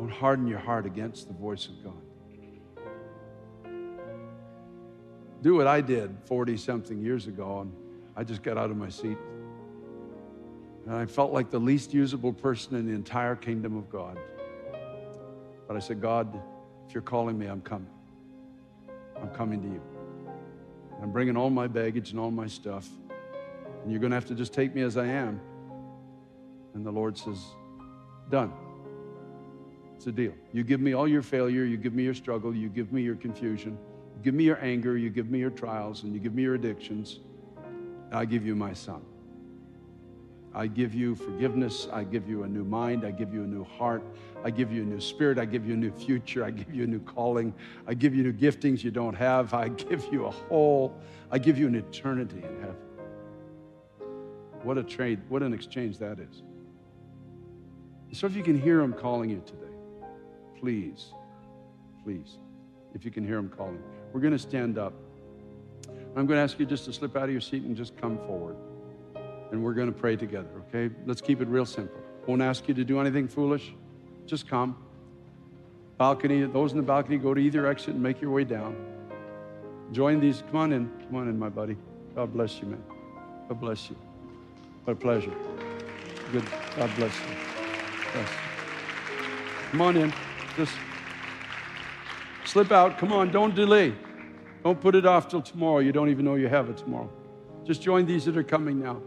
[0.01, 1.93] Don't harden your heart against the voice of God.
[5.43, 7.73] Do what I did 40 something years ago, and
[8.17, 9.19] I just got out of my seat.
[10.87, 14.17] And I felt like the least usable person in the entire kingdom of God.
[15.69, 16.35] But I said, God,
[16.89, 17.91] if you're calling me, I'm coming.
[19.21, 19.83] I'm coming to you.
[21.03, 22.89] I'm bringing all my baggage and all my stuff.
[23.83, 25.43] And you're going to have to just take me as I am.
[26.73, 27.39] And the Lord says,
[28.31, 28.51] Done.
[30.01, 30.33] It's a deal.
[30.55, 33.17] You give me all your failure, you give me your struggle, you give me your
[33.17, 33.77] confusion,
[34.17, 36.55] you give me your anger, you give me your trials, and you give me your
[36.55, 37.21] addictions.
[38.11, 39.03] I give you my son.
[40.55, 41.87] I give you forgiveness.
[41.93, 43.05] I give you a new mind.
[43.05, 44.03] I give you a new heart.
[44.43, 45.39] I give you a new spirit.
[45.39, 46.47] I give you a new future.
[46.47, 47.53] I give you a new calling.
[47.87, 49.53] I give you new giftings you don't have.
[49.53, 50.99] I give you a whole,
[51.31, 52.77] I give you an eternity in heaven.
[54.63, 56.43] What a trade, what an exchange that is.
[58.13, 59.70] So if you can hear him calling you today,
[60.61, 61.07] please,
[62.05, 62.39] please,
[62.95, 63.83] if you can hear him calling.
[64.13, 64.93] We're going to stand up.
[66.17, 68.19] I'm going to ask you just to slip out of your seat and just come
[68.19, 68.57] forward.
[69.51, 70.95] And we're going to pray together, okay?
[71.07, 71.99] Let's keep it real simple.
[72.27, 73.73] Won't ask you to do anything foolish.
[74.27, 74.77] Just come.
[75.99, 78.77] Balcony, those in the balcony, go to either exit and make your way down.
[79.93, 80.43] Join these.
[80.51, 80.91] Come on in.
[81.07, 81.77] Come on in, my buddy.
[82.15, 82.83] God bless you, man.
[83.49, 83.97] God bless you.
[84.85, 85.35] What a pleasure.
[86.33, 86.45] Good.
[86.77, 87.35] God bless you.
[88.15, 88.29] Yes.
[89.73, 90.13] Come on in.
[90.57, 90.73] Just
[92.45, 92.99] slip out.
[92.99, 93.95] Come on, don't delay.
[94.65, 95.79] Don't put it off till tomorrow.
[95.79, 97.11] You don't even know you have it tomorrow.
[97.65, 99.01] Just join these that are coming now.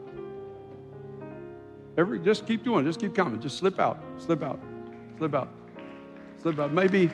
[1.97, 2.85] Every, just keep doing.
[2.85, 3.39] Just keep coming.
[3.39, 4.01] Just slip out.
[4.17, 4.59] Slip out.
[5.17, 5.49] Slip out.
[6.41, 6.73] Slip out.
[6.73, 7.11] Maybe.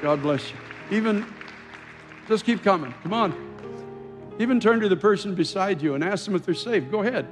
[0.00, 0.56] God bless you.
[0.90, 1.26] Even,
[2.28, 2.94] just keep coming.
[3.02, 3.48] Come on.
[4.38, 6.90] Even turn to the person beside you and ask them if they're safe.
[6.90, 7.26] Go ahead.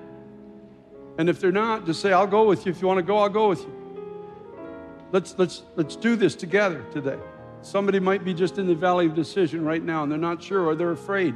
[1.18, 2.72] And if they're not, just say, I'll go with you.
[2.72, 3.79] If you want to go, I'll go with you.
[5.12, 7.18] Let's, let's, let's do this together today.
[7.62, 10.64] Somebody might be just in the valley of decision right now and they're not sure
[10.64, 11.34] or they're afraid.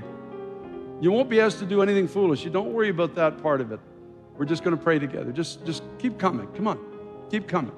[1.01, 2.45] You won't be asked to do anything foolish.
[2.45, 3.81] You don't worry about that part of it.
[4.39, 5.33] We're just going to pray together.
[5.33, 6.47] Just, just keep coming.
[6.49, 6.79] Come on.
[7.31, 7.75] Keep coming.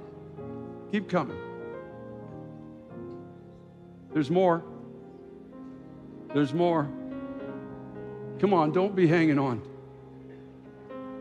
[0.93, 1.37] Keep coming.
[4.13, 4.63] There's more.
[6.33, 6.89] There's more.
[8.39, 9.63] Come on, don't be hanging on.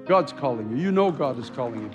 [0.05, 0.83] God's calling you.
[0.83, 1.91] You know God is calling you.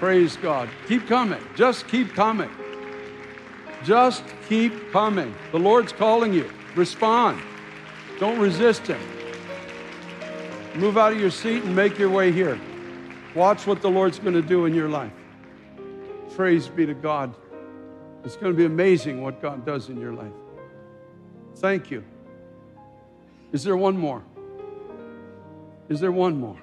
[0.00, 0.70] Praise God.
[0.88, 1.42] Keep coming.
[1.54, 2.48] Just keep coming.
[3.84, 5.34] Just keep coming.
[5.52, 6.50] The Lord's calling you.
[6.74, 7.38] Respond.
[8.18, 8.98] Don't resist Him.
[10.74, 12.58] Move out of your seat and make your way here.
[13.34, 15.12] Watch what the Lord's going to do in your life.
[16.34, 17.34] Praise be to God.
[18.24, 20.32] It's going to be amazing what God does in your life.
[21.56, 22.02] Thank you.
[23.52, 24.22] Is there one more?
[25.90, 26.56] Is there one more?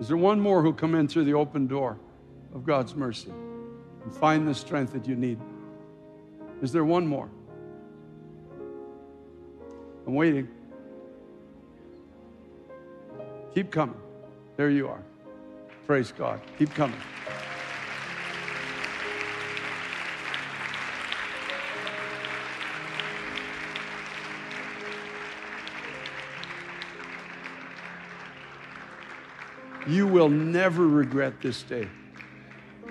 [0.00, 1.98] Is there one more who come in through the open door
[2.54, 3.30] of God's mercy
[4.02, 5.38] and find the strength that you need?
[6.62, 7.28] Is there one more?
[10.06, 10.48] I'm waiting.
[13.54, 13.96] Keep coming.
[14.56, 15.02] There you are.
[15.86, 16.40] Praise God.
[16.58, 16.98] Keep coming.
[29.86, 31.88] You will never regret this day.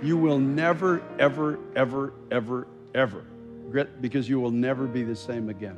[0.01, 3.25] You will never, ever, ever, ever, ever
[3.73, 5.77] regret because you will never be the same again.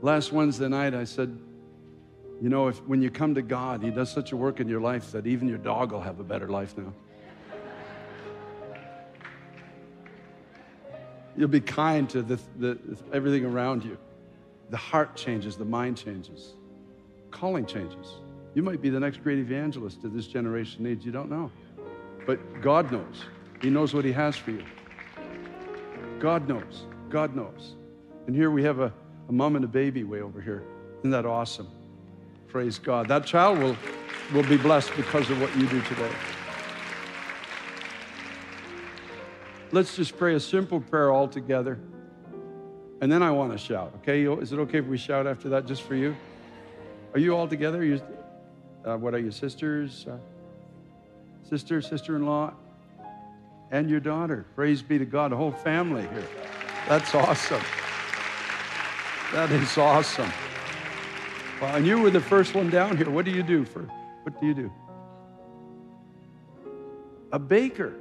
[0.00, 1.36] Last Wednesday night, I said,
[2.40, 4.80] you know, if when you come to God, He does such a work in your
[4.80, 6.92] life that even your dog will have a better life now.
[11.36, 12.78] You'll be kind to the, the,
[13.12, 13.98] everything around you.
[14.70, 16.54] The heart changes, the mind changes
[17.34, 18.14] calling changes.
[18.54, 21.04] You might be the next great evangelist that this generation needs.
[21.04, 21.50] You don't know.
[22.26, 23.24] But God knows.
[23.60, 24.64] He knows what He has for you.
[26.20, 26.86] God knows.
[27.10, 27.74] God knows.
[28.26, 28.92] And here we have a,
[29.28, 30.62] a mom and a baby way over here.
[31.00, 31.68] Isn't that awesome?
[32.48, 33.08] Praise God.
[33.08, 33.76] That child will,
[34.32, 36.10] will be blessed because of what you do today.
[39.72, 41.80] Let's just pray a simple prayer all together.
[43.00, 44.24] And then I want to shout, okay?
[44.40, 46.14] Is it okay if we shout after that just for you?
[47.14, 47.84] Are you all together?
[47.84, 48.02] You,
[48.84, 50.04] uh, what are you, sisters?
[50.08, 50.16] Uh,
[51.48, 52.52] sister, sister in law,
[53.70, 54.44] and your daughter.
[54.56, 56.26] Praise be to God, a whole family here.
[56.88, 57.62] That's awesome.
[59.32, 60.30] That is awesome.
[61.60, 63.08] Well, and you were the first one down here.
[63.08, 63.82] What do you do for,
[64.24, 64.72] what do you do?
[67.30, 67.94] A baker.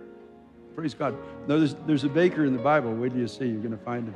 [0.76, 1.16] Praise God.
[1.48, 2.94] No, there's, there's a baker in the Bible.
[2.96, 3.46] Where do you see.
[3.46, 4.16] You're going to find him.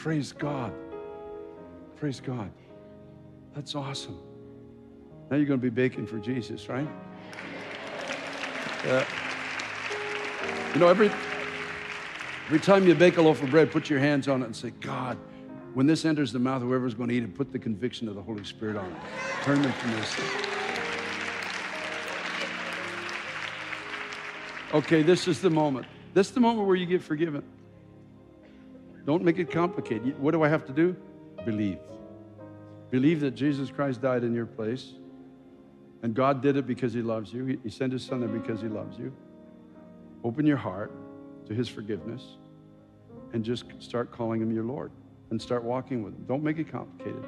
[0.00, 0.72] Praise God.
[1.96, 2.50] Praise God.
[3.54, 4.18] That's awesome.
[5.30, 6.88] Now you're going to be baking for Jesus, right?
[8.86, 9.04] Uh,
[10.72, 11.10] you know, every,
[12.46, 14.70] every time you bake a loaf of bread, put your hands on it and say,
[14.70, 15.18] God,
[15.74, 18.14] when this enters the mouth, of whoever's going to eat it, put the conviction of
[18.14, 18.98] the Holy Spirit on it.
[19.42, 20.16] Turn them from this.
[24.72, 25.86] Okay, this is the moment.
[26.14, 27.42] This is the moment where you get forgiven.
[29.06, 30.18] Don't make it complicated.
[30.18, 30.96] What do I have to do?
[31.44, 31.78] Believe.
[32.90, 34.94] Believe that Jesus Christ died in your place.
[36.02, 37.58] And God did it because He loves you.
[37.62, 39.12] He sent His Son there because He loves you.
[40.24, 40.92] Open your heart
[41.46, 42.22] to His forgiveness
[43.32, 44.90] and just start calling Him your Lord
[45.30, 46.24] and start walking with Him.
[46.26, 47.24] Don't make it complicated.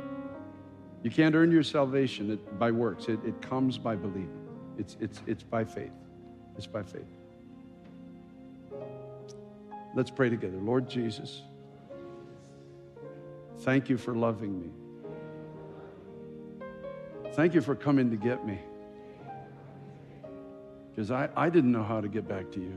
[1.02, 4.38] You can't earn your salvation by works, it, it comes by believing.
[4.78, 5.92] It's, it's, it's by faith.
[6.56, 7.02] It's by faith.
[9.94, 10.56] Let's pray together.
[10.56, 11.42] Lord Jesus.
[13.62, 14.70] Thank you for loving me.
[17.34, 18.58] Thank you for coming to get me.
[20.90, 22.76] Because I, I didn't know how to get back to you.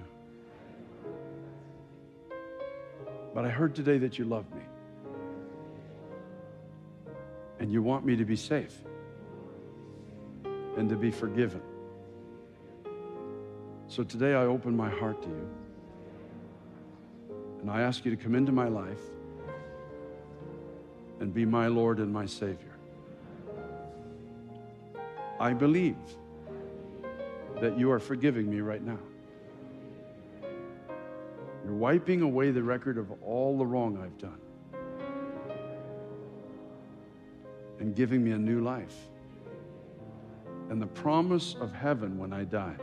[3.34, 4.62] But I heard today that you love me.
[7.60, 8.78] And you want me to be safe
[10.78, 11.64] and to be forgiven.
[13.88, 15.50] So today I open my heart to you.
[17.62, 19.02] And I ask you to come into my life
[21.20, 22.76] and be my Lord and my Savior.
[25.40, 25.98] I believe
[27.62, 29.00] that you are forgiving me right now.
[31.64, 34.40] You're wiping away the record of all the wrong I've done
[37.80, 38.96] and giving me a new life
[40.70, 42.76] and the promise of heaven when I die.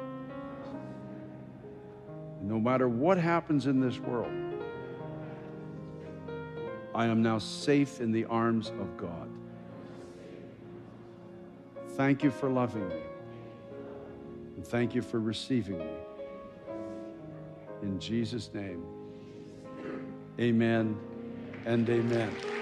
[2.42, 4.32] No matter what happens in this world,
[6.94, 9.30] I am now safe in the arms of God.
[11.90, 13.02] Thank you for loving me.
[14.56, 15.96] And thank you for receiving me.
[17.82, 18.84] In Jesus' name,
[20.38, 20.98] amen
[21.66, 22.61] and amen.